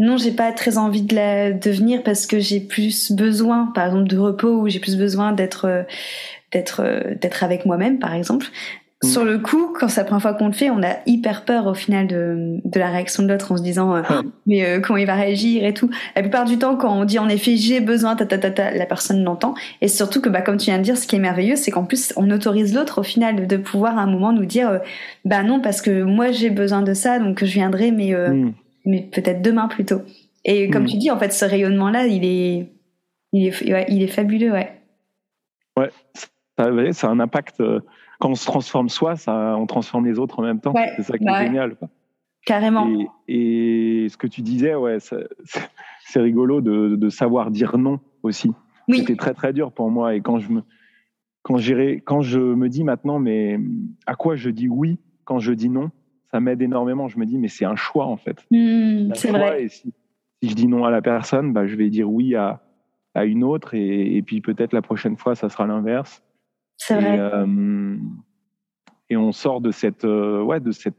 [0.00, 3.84] non, j'ai pas très envie de, la, de venir parce que j'ai plus besoin, par
[3.84, 5.82] exemple, de repos ou j'ai plus besoin d'être euh,
[6.52, 8.46] d'être euh, d'être avec moi-même, par exemple.
[9.04, 9.06] Mm.
[9.06, 11.66] Sur le coup, quand c'est la première fois qu'on le fait, on a hyper peur
[11.66, 14.02] au final de, de la réaction de l'autre en se disant euh,
[14.46, 15.90] mais comment il va réagir et tout.
[16.16, 18.70] La plupart du temps, quand on dit en effet j'ai besoin, ta, ta, ta, ta
[18.70, 19.52] la personne l'entend.
[19.82, 21.84] Et surtout que bah comme tu viens de dire, ce qui est merveilleux, c'est qu'en
[21.84, 24.80] plus on autorise l'autre au final de pouvoir à un moment nous dire
[25.26, 28.54] bah non parce que moi j'ai besoin de ça donc je viendrai mais mm
[28.84, 30.02] mais peut-être demain plutôt.
[30.44, 30.88] Et comme hmm.
[30.88, 32.72] tu dis, en fait, ce rayonnement-là, il est,
[33.32, 34.80] il est, il est fabuleux, ouais.
[35.76, 37.60] Ouais, ça, ça, a un impact.
[37.60, 37.80] Euh,
[38.18, 40.74] quand on se transforme soi, ça, on transforme les autres en même temps.
[40.96, 41.76] c'est ça qui est génial.
[42.44, 42.88] Carrément.
[43.28, 48.50] Et, ce que tu disais, ouais, c'est rigolo de, de, savoir dire non aussi.
[48.88, 48.98] Oui.
[48.98, 50.14] C'était très très dur pour moi.
[50.14, 50.62] Et quand je me,
[51.42, 51.58] quand,
[52.04, 53.58] quand je me dis maintenant, mais
[54.06, 55.92] à quoi je dis oui quand je dis non,
[56.32, 57.08] ça m'aide énormément.
[57.08, 58.44] Je me dis, mais c'est un choix en fait.
[58.50, 59.64] Mmh, c'est vrai.
[59.64, 59.92] Et si,
[60.42, 62.62] je dis non à la personne, bah, je vais dire oui à,
[63.14, 66.22] à une autre et, puis peut-être la prochaine fois, ça sera l'inverse.
[66.76, 67.18] C'est vrai.
[67.18, 67.96] Euh,
[69.10, 70.96] et on sort de cette, euh, ouais, de cette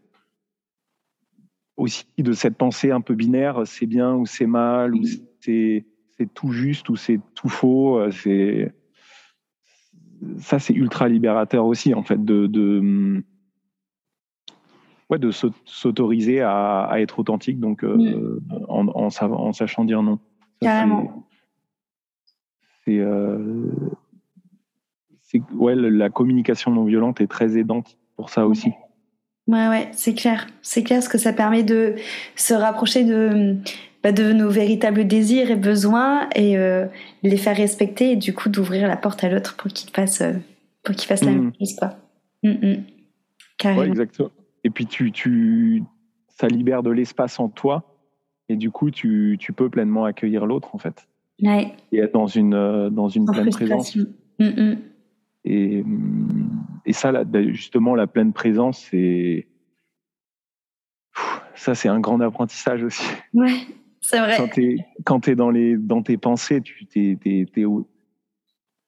[1.77, 5.01] aussi de cette pensée un peu binaire, c'est bien ou c'est mal, ou
[5.39, 5.85] c'est
[6.17, 7.97] c'est tout juste ou c'est tout faux.
[7.97, 8.71] Euh, c'est
[10.37, 13.23] ça, c'est ultra libérateur aussi en fait de, de
[15.17, 15.31] de
[15.65, 18.91] s'autoriser à, être authentique, donc euh, mm.
[18.93, 20.19] en, sachant dire non.
[20.61, 21.25] Carrément.
[22.87, 23.71] Euh,
[25.21, 28.71] c'est ouais, la communication non violente est très aidante pour ça aussi.
[29.47, 30.47] Ouais, ouais, c'est clair.
[30.61, 31.95] C'est clair, ce que ça permet de
[32.35, 33.57] se rapprocher de,
[34.03, 36.85] bah, de nos véritables désirs et besoins et euh,
[37.23, 40.21] les faire respecter et du coup d'ouvrir la porte à l'autre pour qu'il fasse,
[40.83, 41.35] pour qu'il fasse la mm.
[41.35, 41.95] même chose, quoi.
[42.43, 42.83] Mm,
[43.57, 43.83] Carrément.
[43.83, 44.31] exactement.
[44.63, 45.83] Et puis, tu, tu,
[46.27, 47.97] ça libère de l'espace en toi.
[48.49, 51.07] Et du coup, tu, tu peux pleinement accueillir l'autre, en fait.
[51.41, 51.73] Ouais.
[51.91, 53.95] Et être dans une, euh, dans une pleine présence.
[53.95, 54.77] Mm, mm.
[55.45, 55.83] Et,
[56.85, 59.47] et ça, là, justement, la pleine présence, c'est.
[61.55, 63.05] Ça, c'est un grand apprentissage aussi.
[63.33, 63.53] Ouais,
[63.99, 64.37] c'est vrai.
[65.05, 67.45] Quand tu es, dans, les, dans tes pensées, tu t'es, t'es,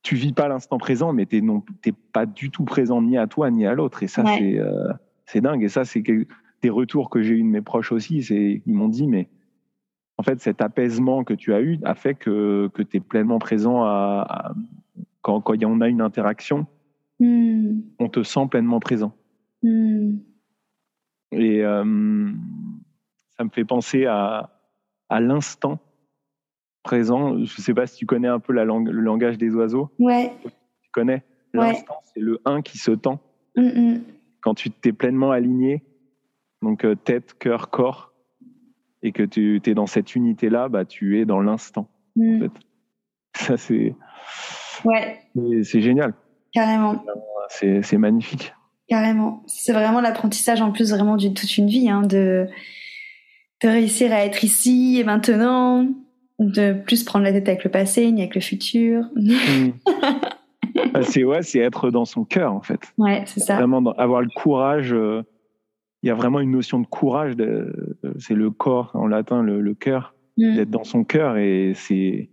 [0.01, 3.49] tu vis pas l'instant présent, mais tu n'es pas du tout présent ni à toi
[3.51, 4.03] ni à l'autre.
[4.03, 4.59] Et ça, c'est.
[4.59, 4.91] Euh,
[5.25, 5.63] c'est dingue.
[5.63, 8.19] Et ça, c'est des retours que j'ai eu de mes proches aussi.
[8.19, 9.29] Ils m'ont dit, mais
[10.17, 13.39] en fait, cet apaisement que tu as eu a fait que, que tu es pleinement
[13.39, 14.53] présent à,
[15.21, 16.67] quand, quand on a une interaction,
[17.19, 17.79] hmm.
[17.99, 19.13] on te sent pleinement présent.
[19.63, 20.17] Hmm.
[21.31, 22.31] Et euh,
[23.37, 24.51] ça me fait penser à,
[25.09, 25.79] à l'instant
[26.83, 27.37] présent.
[27.37, 29.89] Je ne sais pas si tu connais un peu la langue, le langage des oiseaux.
[29.97, 30.31] Ouais.
[30.43, 31.23] Tu connais?
[31.53, 33.19] L'instant, c'est le 1 qui se tend.
[33.55, 33.97] Hmm,
[34.43, 35.83] quand tu t'es pleinement aligné,
[36.61, 38.13] donc euh, tête, cœur, corps,
[39.01, 41.87] et que tu es dans cette unité-là, bah, tu es dans l'instant.
[42.17, 42.39] En mm.
[42.41, 42.51] fait.
[43.35, 43.95] Ça, c'est.
[44.85, 45.19] Ouais.
[45.63, 46.13] C'est génial.
[46.53, 47.03] Carrément.
[47.49, 48.53] C'est magnifique.
[48.87, 49.43] Carrément.
[49.47, 52.47] C'est vraiment l'apprentissage en plus vraiment d'une toute une vie, hein, de,
[53.61, 55.87] de réussir à être ici et maintenant,
[56.39, 59.05] de plus prendre la tête avec le passé ni avec le futur.
[59.15, 59.69] Mm.
[60.93, 62.93] Ah, c'est ouais, c'est être dans son cœur en fait.
[62.97, 63.55] Ouais, c'est ça.
[63.55, 64.93] Vraiment avoir le courage.
[64.93, 65.23] Euh,
[66.01, 67.35] il y a vraiment une notion de courage.
[67.35, 70.55] De, c'est le corps en latin, le, cœur, mm.
[70.55, 72.29] d'être dans son cœur et c'est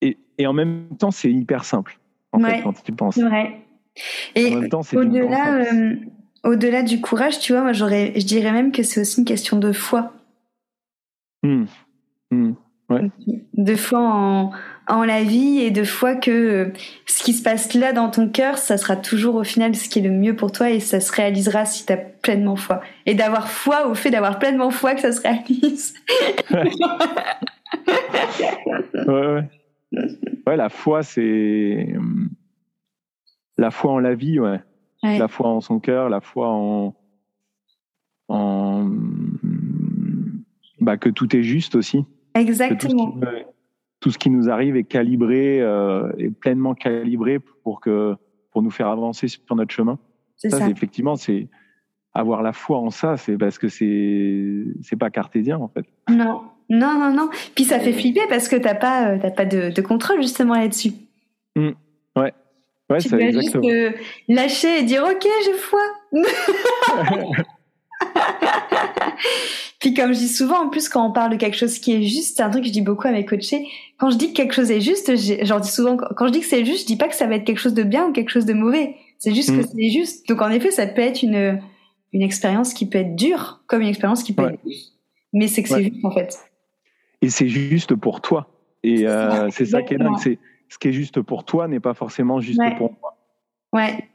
[0.00, 2.00] et, et, en même temps c'est hyper simple
[2.32, 3.16] en fait quand tu penses.
[3.16, 3.60] Ouais.
[4.34, 5.96] Et au-delà, euh,
[6.44, 9.58] au-delà du courage, tu vois, moi j'aurais, je dirais même que c'est aussi une question
[9.58, 10.12] de foi.
[11.42, 11.64] Mmh.
[12.30, 12.52] Mmh.
[12.88, 13.10] Ouais.
[13.54, 14.52] De foi en,
[14.90, 16.72] en la vie et de foi que euh,
[17.06, 20.00] ce qui se passe là dans ton cœur, ça sera toujours au final ce qui
[20.00, 22.80] est le mieux pour toi et ça se réalisera si tu as pleinement foi.
[23.06, 25.94] Et d'avoir foi au fait d'avoir pleinement foi que ça se réalise.
[29.06, 29.48] ouais.
[30.46, 31.94] ouais, la foi, c'est
[33.56, 34.60] la foi en la vie, ouais.
[35.02, 36.94] La foi en son cœur, la foi en,
[38.28, 38.90] en...
[40.80, 42.04] Bah, que tout est juste aussi.
[42.34, 43.49] Exactement tout ce qui
[44.30, 48.16] nous arrive est calibré, euh, est pleinement calibré pour que
[48.50, 49.98] pour nous faire avancer sur notre chemin.
[50.36, 50.68] Ça, ça.
[50.68, 51.48] effectivement, c'est
[52.14, 55.84] avoir la foi en ça, c'est parce que c'est c'est pas cartésien en fait.
[56.08, 57.30] Non, Non, non, non.
[57.54, 60.92] Puis ça fait flipper parce que t'as pas, euh, pas de, contrôle justement là-dessus.
[61.56, 61.70] Mmh.
[62.16, 62.32] Ouais.
[62.88, 63.92] Ouais, tu peux juste euh,
[64.28, 65.80] lâcher et dire ok, j'ai foi.
[69.80, 72.02] Puis comme je dis souvent, en plus quand on parle de quelque chose qui est
[72.02, 73.66] juste, c'est un truc que je dis beaucoup à mes coachés.
[73.98, 75.12] Quand je dis que quelque chose est juste,
[75.44, 77.36] j'en dis souvent, quand je dis que c'est juste, je dis pas que ça va
[77.36, 78.96] être quelque chose de bien ou quelque chose de mauvais.
[79.18, 79.68] C'est juste que mm.
[79.74, 80.28] c'est juste.
[80.28, 81.60] Donc en effet, ça peut être une
[82.12, 84.98] une expérience qui peut être dure, comme une expérience qui peut être douce.
[85.32, 86.36] Mais c'est que c'est juste en fait.
[87.22, 88.48] Et c'est juste pour toi.
[88.82, 89.06] Et
[89.50, 90.18] c'est ça, euh, qui est dingue.
[90.18, 90.38] C'est
[90.68, 93.16] ce qui est juste pour toi n'est pas forcément juste pour moi.
[93.72, 94.08] Ouais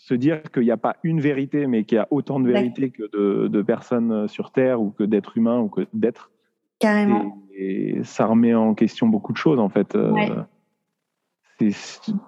[0.00, 2.90] se dire qu'il n'y a pas une vérité, mais qu'il y a autant de vérités
[2.90, 3.02] que
[3.48, 6.30] de, personnes euh, sur Terre ou que d'êtres humains ou que d'êtres.
[6.78, 7.38] Carrément.
[7.54, 9.94] Et, ça remet en question beaucoup de choses, en fait.
[9.94, 10.42] Euh,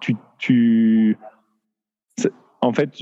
[0.00, 1.16] tu, tu,
[2.60, 3.00] en fait,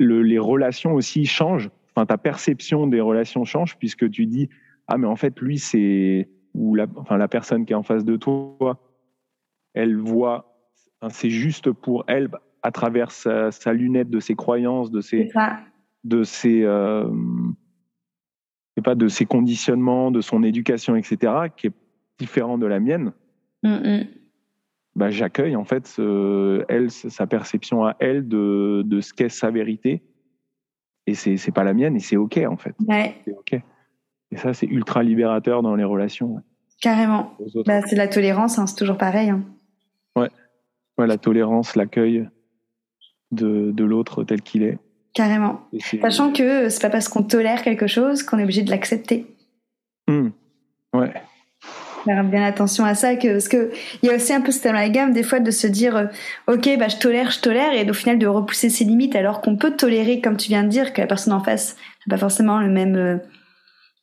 [0.00, 1.70] les relations aussi changent.
[1.94, 4.48] Enfin, ta perception des relations change puisque tu dis
[4.86, 8.04] ah mais en fait lui c'est ou la, enfin la personne qui est en face
[8.04, 8.78] de toi,
[9.72, 10.58] elle voit
[11.08, 12.28] c'est juste pour elle
[12.66, 15.30] à travers sa, lunette de ses croyances, de ses,
[16.02, 17.08] de ses, euh,
[18.82, 21.72] pas, de ses conditionnements, de son éducation, etc., qui est
[22.18, 23.12] différent de la mienne.
[24.96, 26.00] Bah, j'accueille en fait
[26.68, 30.02] elle, sa perception à elle de, de ce qu'est sa vérité.
[31.06, 32.74] Et c'est pas la mienne et c'est ok en fait.
[33.24, 33.60] C'est ok.
[34.32, 36.42] Et ça c'est ultra libérateur dans les relations.
[36.80, 37.32] Carrément.
[37.64, 39.30] Bah, c'est la tolérance, hein, c'est toujours pareil.
[39.30, 39.44] Hein.
[40.16, 40.30] Ouais.
[40.98, 41.06] ouais.
[41.06, 42.28] La tolérance, l'accueil
[43.32, 44.78] de, de l'autre tel qu'il est.
[45.14, 45.62] Carrément.
[46.02, 49.26] Sachant que c'est pas parce qu'on tolère quelque chose qu'on est obligé de l'accepter.
[50.08, 50.28] Mmh.
[50.92, 51.12] Ouais.
[52.04, 53.72] Faire bien attention à ça, que, parce que
[54.02, 56.04] il y a aussi un peu cette amalgame des fois de se dire, euh,
[56.46, 59.56] ok, bah je tolère, je tolère, et au final de repousser ses limites, alors qu'on
[59.56, 62.60] peut tolérer, comme tu viens de dire, que la personne en face n'a pas forcément
[62.60, 63.16] le même euh,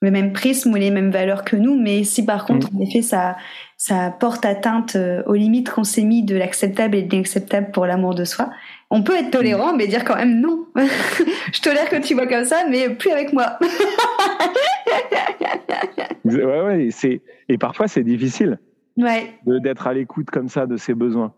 [0.02, 2.78] le même prisme ou les mêmes valeurs que nous, mais si par contre, mmh.
[2.78, 3.38] en effet, ça
[3.78, 7.86] ça porte atteinte euh, aux limites qu'on s'est mis de l'acceptable et de l'inacceptable pour
[7.86, 8.50] l'amour de soi,
[8.94, 10.68] on peut être tolérant, mais dire quand même non.
[10.76, 13.58] je tolère que tu vois comme ça, mais plus avec moi.
[16.26, 18.60] ouais, ouais, c'est et parfois c'est difficile.
[18.96, 19.34] Ouais.
[19.48, 21.34] d'être à l'écoute comme ça de ses besoins.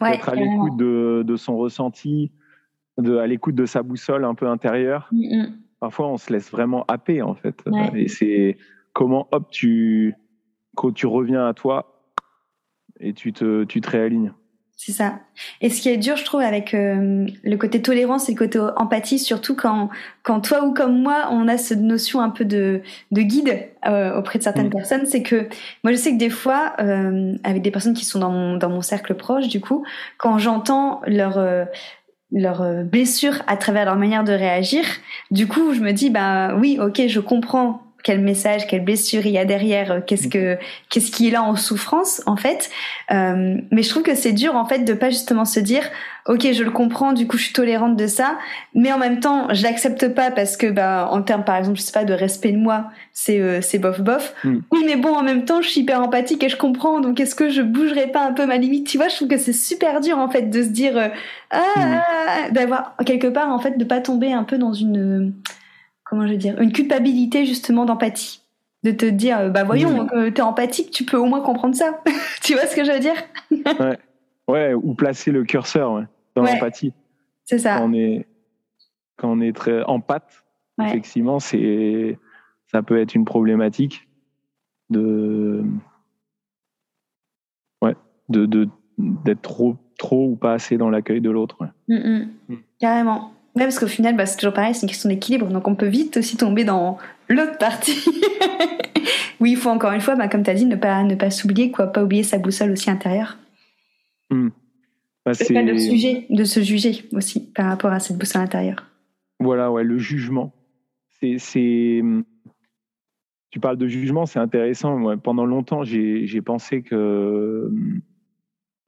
[0.00, 2.32] Ouais, d'être à l'écoute de, de, son ressenti,
[2.96, 5.10] de, à l'écoute de sa boussole un peu intérieure.
[5.12, 5.58] Mm, mm.
[5.80, 7.62] Parfois, on se laisse vraiment happer en fait.
[7.94, 8.56] Et c'est
[8.94, 10.14] comment, hop, tu
[10.74, 12.02] quand tu reviens à toi
[12.98, 14.32] et tu te, tu te réalignes.
[14.80, 15.18] C'est ça.
[15.60, 18.60] Et ce qui est dur, je trouve, avec euh, le côté tolérance et le côté
[18.76, 19.90] empathie, surtout quand,
[20.22, 24.16] quand toi ou comme moi, on a cette notion un peu de, de guide euh,
[24.16, 25.48] auprès de certaines personnes, c'est que
[25.82, 28.70] moi, je sais que des fois, euh, avec des personnes qui sont dans mon, dans
[28.70, 29.84] mon cercle proche, du coup,
[30.16, 31.66] quand j'entends leur
[32.30, 34.84] leur blessure à travers leur manière de réagir,
[35.30, 39.32] du coup, je me dis, bah oui, ok, je comprends quel message, quelle blessure il
[39.32, 40.56] y a derrière, euh, qu'est-ce que
[40.88, 42.70] qu'est-ce qui est là en souffrance en fait.
[43.10, 45.82] Euh, mais je trouve que c'est dur en fait de pas justement se dire
[46.24, 48.38] ok je le comprends, du coup je suis tolérante de ça,
[48.74, 51.82] mais en même temps je l'accepte pas parce que bah en termes par exemple je
[51.82, 54.34] sais pas de respect de moi c'est euh, c'est bof bof.
[54.42, 54.58] Mm.
[54.72, 57.34] Oui mais bon en même temps je suis hyper empathique et je comprends donc est-ce
[57.34, 58.86] que je bougerai pas un peu ma limite?
[58.86, 61.08] Tu vois je trouve que c'est super dur en fait de se dire euh,
[61.50, 62.00] ah, mm.
[62.08, 65.34] ah d'avoir quelque part en fait de pas tomber un peu dans une
[66.08, 68.42] comment je veux dire, une culpabilité justement d'empathie.
[68.84, 71.74] De te dire, euh, bah voyons, tu euh, t'es empathique, tu peux au moins comprendre
[71.74, 72.00] ça.
[72.42, 73.16] tu vois ce que je veux dire?
[73.50, 73.98] Ouais.
[74.46, 76.04] ouais, ou placer le curseur
[76.36, 76.92] dans l'empathie.
[77.44, 77.78] C'est ça.
[77.78, 78.26] Quand on est,
[79.16, 80.44] quand on est très empathe,
[80.80, 82.18] effectivement, c'est,
[82.70, 84.08] ça peut être une problématique
[84.90, 85.64] de,
[87.82, 87.96] ouais,
[88.28, 91.66] de, d'être trop, trop ou pas assez dans l'accueil de l'autre.
[91.88, 92.28] Mm, mm.
[92.48, 92.56] Mm.
[93.58, 95.48] Carrément parce qu'au final, bah, c'est toujours pareil, c'est une question d'équilibre.
[95.48, 96.96] Donc on peut vite aussi tomber dans
[97.28, 97.98] l'autre partie.
[99.40, 101.30] oui, il faut encore une fois, bah, comme tu as dit, ne pas, ne pas
[101.30, 103.36] s'oublier, quoi, pas oublier sa boussole aussi intérieure.
[104.30, 104.50] Hmm.
[105.26, 108.86] Bah, c'est pas de, sujet, de se juger aussi par rapport à cette boussole intérieure.
[109.40, 110.52] Voilà, ouais, le jugement.
[111.20, 112.22] C'est, hmm,
[113.50, 115.18] Tu parles de jugement, c'est intéressant.
[115.18, 118.00] pendant longtemps, j'ai pensé que, hmm,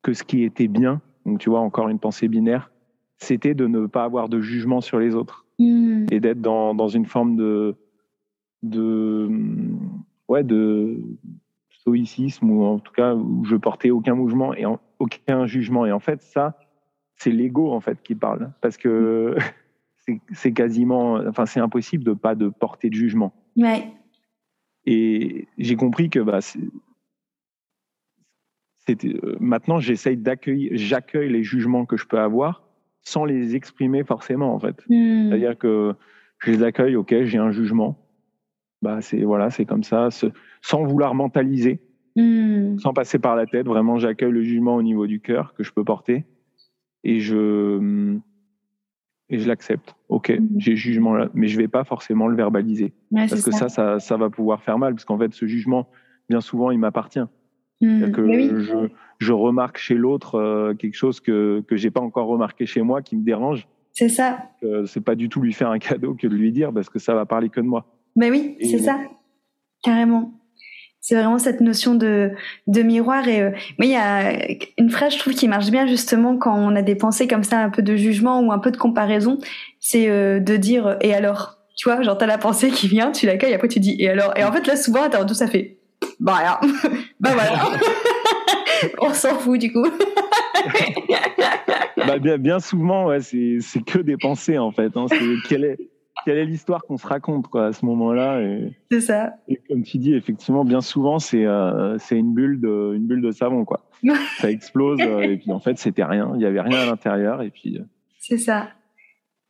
[0.03, 2.71] que ce qui était bien, donc tu vois, encore une pensée binaire,
[3.21, 6.07] c'était de ne pas avoir de jugement sur les autres hmm.
[6.11, 7.77] et d'être dans, dans, une forme de,
[8.62, 9.29] de,
[10.29, 10.99] ouais, de
[11.71, 14.64] stoïcisme ou en tout cas où je portais aucun mouvement et
[14.99, 15.87] aucun jugement.
[15.87, 16.59] Et en fait, ça,
[17.16, 19.37] c'est l'ego en fait qui parle parce que
[20.33, 23.33] c'est quasiment, enfin, c'est impossible de pas de porter de jugement.
[23.57, 23.93] Ouais.
[24.87, 26.39] Et j'ai compris que bah,
[28.89, 32.70] euh, maintenant j'essaye d'accueillir, j'accueille les jugements que je peux avoir
[33.03, 34.82] sans les exprimer forcément en fait.
[34.88, 35.28] Hmm.
[35.28, 35.94] C'est-à-dire que
[36.38, 37.98] je les accueille, ok, j'ai un jugement.
[38.82, 40.09] bah c'est voilà, c'est comme ça,
[40.62, 41.80] sans vouloir mentaliser,
[42.16, 42.78] hmm.
[42.78, 43.66] sans passer par la tête.
[43.66, 46.24] Vraiment, j'accueille le jugement au niveau du cœur que je peux porter
[47.05, 48.18] et je
[49.32, 49.94] et je l'accepte.
[50.09, 50.59] Ok, hmm.
[50.59, 53.68] j'ai jugement là, mais je vais pas forcément le verbaliser parce que ça.
[53.68, 54.01] ça.
[54.01, 55.88] ça, va pouvoir faire mal parce qu'en fait, ce jugement,
[56.28, 57.20] bien souvent, il m'appartient.
[57.81, 58.11] Hmm.
[58.11, 62.66] Que je, je, remarque chez l'autre euh, quelque chose que que j'ai pas encore remarqué
[62.66, 63.66] chez moi qui me dérange.
[63.93, 64.39] C'est ça.
[64.62, 66.99] Euh, c'est pas du tout lui faire un cadeau que de lui dire parce que
[66.99, 67.87] ça va parler que de moi.
[68.16, 68.99] Mais oui, c'est ça,
[69.83, 70.33] carrément.
[71.03, 72.33] C'est vraiment cette notion de,
[72.66, 73.26] de miroir.
[73.26, 74.33] Et euh, mais il y a
[74.78, 77.61] une phrase, je trouve, qui marche bien justement quand on a des pensées comme ça,
[77.61, 79.39] un peu de jugement ou un peu de comparaison.
[79.81, 83.24] C'est euh, de dire et alors, tu vois, genre t'as la pensée qui vient, tu
[83.26, 84.37] l'accueilles, après tu dis et alors?
[84.37, 85.80] Et en fait là, souvent, t'as tout ça fait.
[86.21, 86.61] Bah rien,
[87.21, 87.71] bah voilà.
[89.01, 89.87] on s'en fout du coup.
[91.97, 94.97] bah, bien, bien souvent, ouais, c'est que des pensées en fait.
[94.97, 95.07] Hein.
[95.49, 95.79] Quelle est
[96.27, 98.43] quelle est l'histoire qu'on se raconte quoi, à ce moment-là
[98.91, 99.33] C'est ça.
[99.49, 103.23] Et comme tu dis, effectivement, bien souvent, c'est euh, c'est une bulle de une bulle
[103.23, 103.87] de savon quoi.
[104.39, 106.33] ça explose euh, et puis en fait, c'était rien.
[106.35, 107.79] Il y avait rien à l'intérieur et puis.
[107.79, 107.85] Euh,
[108.18, 108.68] c'est ça.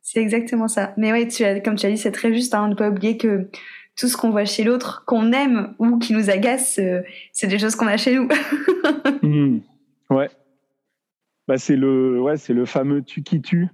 [0.01, 0.93] C'est exactement ça.
[0.97, 2.53] Mais tu as, comme tu as dit, c'est très juste.
[2.53, 3.49] Hein, ne pas oublier que
[3.97, 6.79] tout ce qu'on voit chez l'autre, qu'on aime ou qui nous agace,
[7.33, 8.27] c'est des choses qu'on a chez nous.
[9.23, 9.59] Mmh.
[10.09, 10.29] Ouais.
[11.47, 13.69] Bah c'est le ouais, c'est le fameux tu qui tue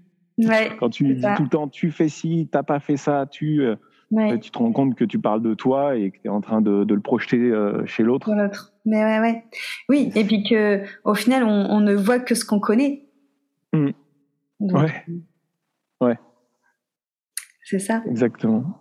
[0.79, 3.75] quand tu dis tout le temps, tu fais ci, t'as pas fait ça, tu, euh,
[4.13, 6.41] euh, tu te rends compte que tu parles de toi et que tu es en
[6.41, 8.29] train de, de le projeter euh, chez l'autre.
[8.85, 9.43] Mais ouais, ouais.
[9.89, 13.07] Oui, et puis que au final, on, on ne voit que ce qu'on connaît.
[13.73, 13.89] Mmh.
[14.59, 15.05] ouais.
[15.99, 16.19] Ouais.
[17.63, 18.03] C'est ça.
[18.07, 18.77] Exactement.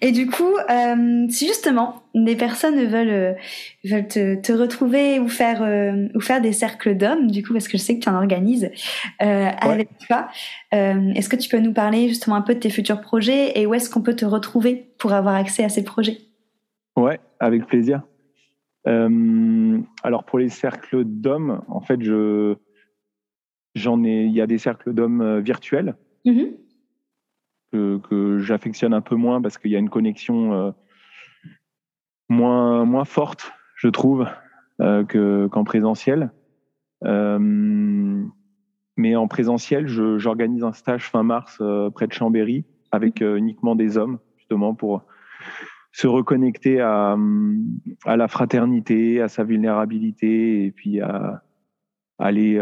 [0.00, 3.32] Et du coup, euh, si justement des personnes veulent euh,
[3.84, 7.68] veulent te, te retrouver ou faire euh, ou faire des cercles d'hommes, du coup, parce
[7.68, 8.70] que je sais que tu en organises
[9.18, 10.28] avec toi,
[10.72, 13.74] est-ce que tu peux nous parler justement un peu de tes futurs projets et où
[13.74, 16.18] est-ce qu'on peut te retrouver pour avoir accès à ces projets?
[16.96, 18.02] Ouais, avec plaisir.
[18.84, 22.56] alors pour les cercles d'hommes, en fait, je
[23.76, 25.94] j'en ai, il y a des cercles d'hommes virtuels.
[26.24, 26.42] Mmh
[27.72, 30.70] que, j'affectionne un peu moins parce qu'il y a une connexion euh,
[32.28, 34.26] moins, moins forte, je trouve,
[34.80, 36.30] euh, qu'en présentiel.
[37.04, 37.38] Euh,
[38.96, 41.62] mais en présentiel, j'organise un stage fin mars
[41.94, 45.02] près de Chambéry avec uniquement des hommes, justement pour
[45.92, 47.16] se reconnecter à,
[48.04, 51.42] à la fraternité, à sa vulnérabilité et puis à,
[52.18, 52.60] aller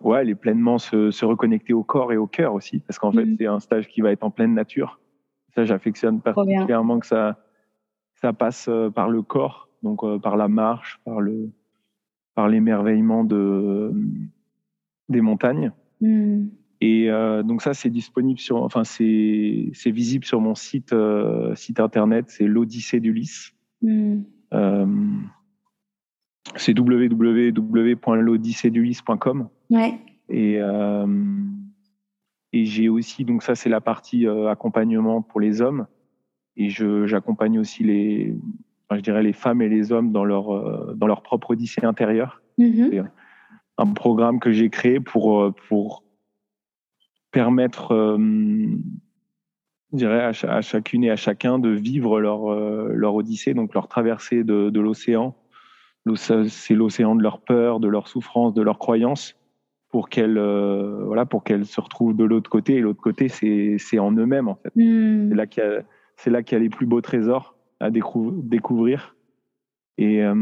[0.00, 3.12] ouais, elle est pleinement se, se, reconnecter au corps et au cœur aussi, parce qu'en
[3.12, 3.36] fait, mm.
[3.38, 5.00] c'est un stage qui va être en pleine nature.
[5.54, 7.38] Ça, j'affectionne particulièrement que ça,
[8.14, 11.50] ça passe euh, par le corps, donc euh, par la marche, par le,
[12.34, 13.92] par l'émerveillement de
[15.08, 15.72] des montagnes.
[16.00, 16.46] Mm.
[16.80, 20.94] Et euh, donc ça, c'est disponible sur, enfin, c'est c'est visible sur mon site
[21.54, 23.54] site internet, c'est l'Odyssée d'Ulysse.
[23.82, 24.22] Mm.
[26.56, 29.48] C'est www.l'odyssée-d'Ulysse.com.
[29.70, 29.98] Ouais.
[30.28, 31.06] Et, euh,
[32.52, 35.86] et j'ai aussi, donc ça c'est la partie euh, accompagnement pour les hommes.
[36.56, 38.36] Et je, j'accompagne aussi les,
[38.92, 42.42] je dirais les femmes et les hommes dans leur, euh, dans leur propre odyssée intérieure.
[42.58, 43.08] Mm-hmm.
[43.78, 46.04] un programme que j'ai créé pour, pour
[47.32, 48.16] permettre,
[49.92, 53.88] je dirais, à, à, chacune et à chacun de vivre leur, leur odyssée, donc leur
[53.88, 55.34] traversée de, de l'océan.
[56.16, 59.36] C'est l'océan de leur peur, de leur souffrance, de leurs croyances
[59.94, 63.98] pour qu'elles euh, voilà pour qu'elles se retrouvent de l'autre côté et l'autre côté c'est
[64.00, 64.72] en eux-mêmes en fait.
[64.74, 65.28] Hmm.
[65.28, 69.14] c'est là qu'il y qu'il y a les plus beaux trésors à découvrir.
[69.96, 70.34] Et euh,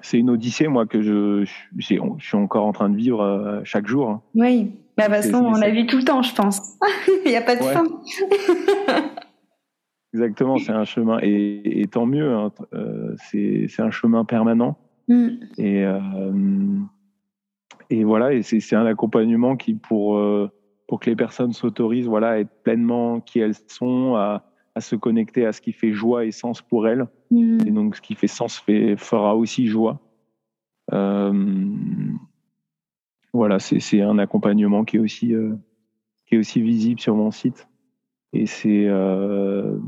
[0.00, 1.44] c'est une odyssée moi que je
[1.76, 4.22] je suis encore en train de vivre euh, chaque jour hein.
[4.34, 4.70] oui.
[4.96, 6.78] Bah, de toute façon on la vit tout le temps je pense.
[7.26, 7.84] Il n'y a pas de fin
[10.14, 12.50] exactement c'est un chemin et, tant mieux hein.
[13.16, 15.28] c'est c'est un chemin permanent hmm.
[15.58, 15.84] et
[17.90, 20.50] et voilà, et c'est un accompagnement qui, pour, euh,
[20.86, 24.96] pour que les personnes s'autorisent voilà, à être pleinement qui elles sont, à, à, se
[24.96, 27.06] connecter à ce qui fait joie et sens pour elles.
[27.30, 27.58] Mmh.
[27.66, 30.00] Et donc, ce qui fait sens fait, fera aussi joie.
[30.92, 31.64] Euh,
[33.32, 35.54] voilà, c'est un accompagnement qui est aussi, euh,
[36.26, 37.68] qui est aussi visible sur mon site.
[38.32, 39.78] Et c'est, euh,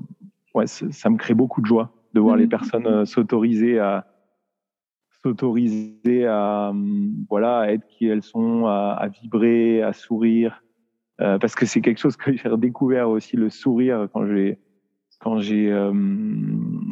[0.57, 2.51] ouais, ça me crée beaucoup de joie de voir les mmh.
[2.51, 4.07] personnes euh, s'autoriser à,
[5.23, 6.73] s'autoriser à
[7.29, 10.63] voilà à être qui elles sont, à, à vibrer, à sourire,
[11.21, 14.59] euh, parce que c'est quelque chose que j'ai redécouvert aussi le sourire quand j'ai
[15.21, 15.93] quand j'ai euh,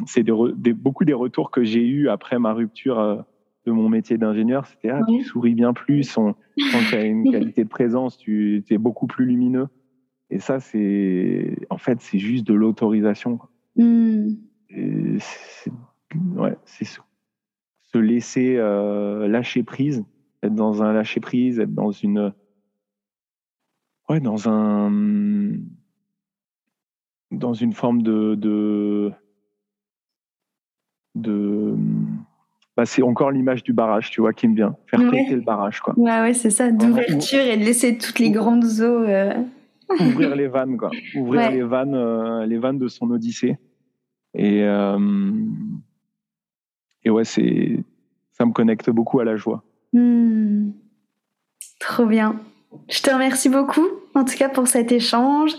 [0.05, 3.25] c'est des, beaucoup des retours que j'ai eu après ma rupture
[3.65, 6.33] de mon métier d'ingénieur, c'était ah, tu souris bien plus, on,
[6.71, 9.67] quand tu as une qualité de présence, tu es beaucoup plus lumineux.
[10.29, 13.39] Et ça, c'est en fait, c'est juste de l'autorisation.
[13.75, 14.35] Mm.
[16.35, 20.03] Ouais, c'est se laisser euh, lâcher prise,
[20.43, 22.33] être dans un lâcher prise, être dans une
[24.09, 24.91] ouais, dans un
[27.31, 29.11] dans une forme de de,
[31.15, 31.75] de
[32.77, 34.75] bah, c'est encore l'image du barrage, tu vois, qui me vient.
[34.87, 35.93] Faire péter le barrage, quoi.
[35.97, 39.03] Ouais, ouais, c'est ça, d'ouverture et de laisser toutes les grandes eaux.
[39.03, 39.33] Euh.
[39.89, 40.91] Ouvrir les vannes, quoi.
[41.15, 43.57] Ouvrir les vannes, euh, les vannes de son Odyssée.
[44.33, 44.97] Et, euh,
[47.03, 47.83] et ouais, c'est,
[48.31, 49.63] ça me connecte beaucoup à la joie.
[49.93, 50.71] Hmm.
[51.79, 52.39] Trop bien.
[52.89, 55.51] Je te remercie beaucoup, en tout cas, pour cet échange,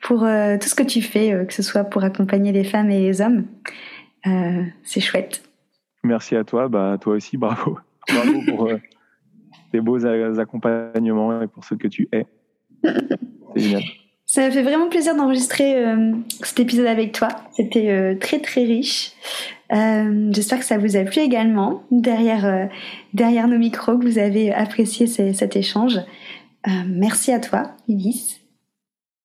[0.00, 3.20] pour tout ce que tu fais, que ce soit pour accompagner les femmes et les
[3.20, 3.46] hommes.
[4.84, 5.42] c'est chouette.
[6.04, 7.78] Merci à toi, bah, toi aussi, bravo.
[8.08, 8.78] Bravo pour euh,
[9.70, 12.26] tes beaux accompagnements et pour ce que tu es.
[13.54, 13.82] C'est génial.
[14.26, 17.28] Ça me fait vraiment plaisir d'enregistrer euh, cet épisode avec toi.
[17.54, 19.12] C'était euh, très très riche.
[19.70, 22.68] J'espère que ça vous a plu également derrière,
[23.14, 25.98] derrière nos micros, que vous avez apprécié cet échange.
[26.86, 28.42] merci à toi, Ibis.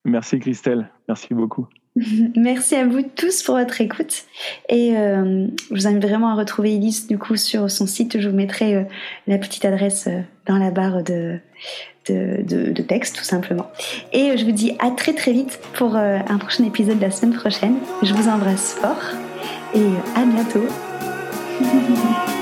[0.06, 1.68] Merci Christelle, merci beaucoup.
[2.36, 4.26] Merci à vous tous pour votre écoute.
[4.70, 8.20] Et euh, je vous invite vraiment à retrouver Elise du coup sur son site.
[8.20, 8.84] Je vous mettrai euh,
[9.26, 11.04] la petite adresse euh, dans la barre
[12.12, 13.70] de, de, texte tout simplement.
[14.14, 17.76] Et je vous dis à très très vite pour un prochain épisode la semaine prochaine.
[18.04, 19.04] Je vous embrasse fort
[19.76, 20.66] et à bientôt.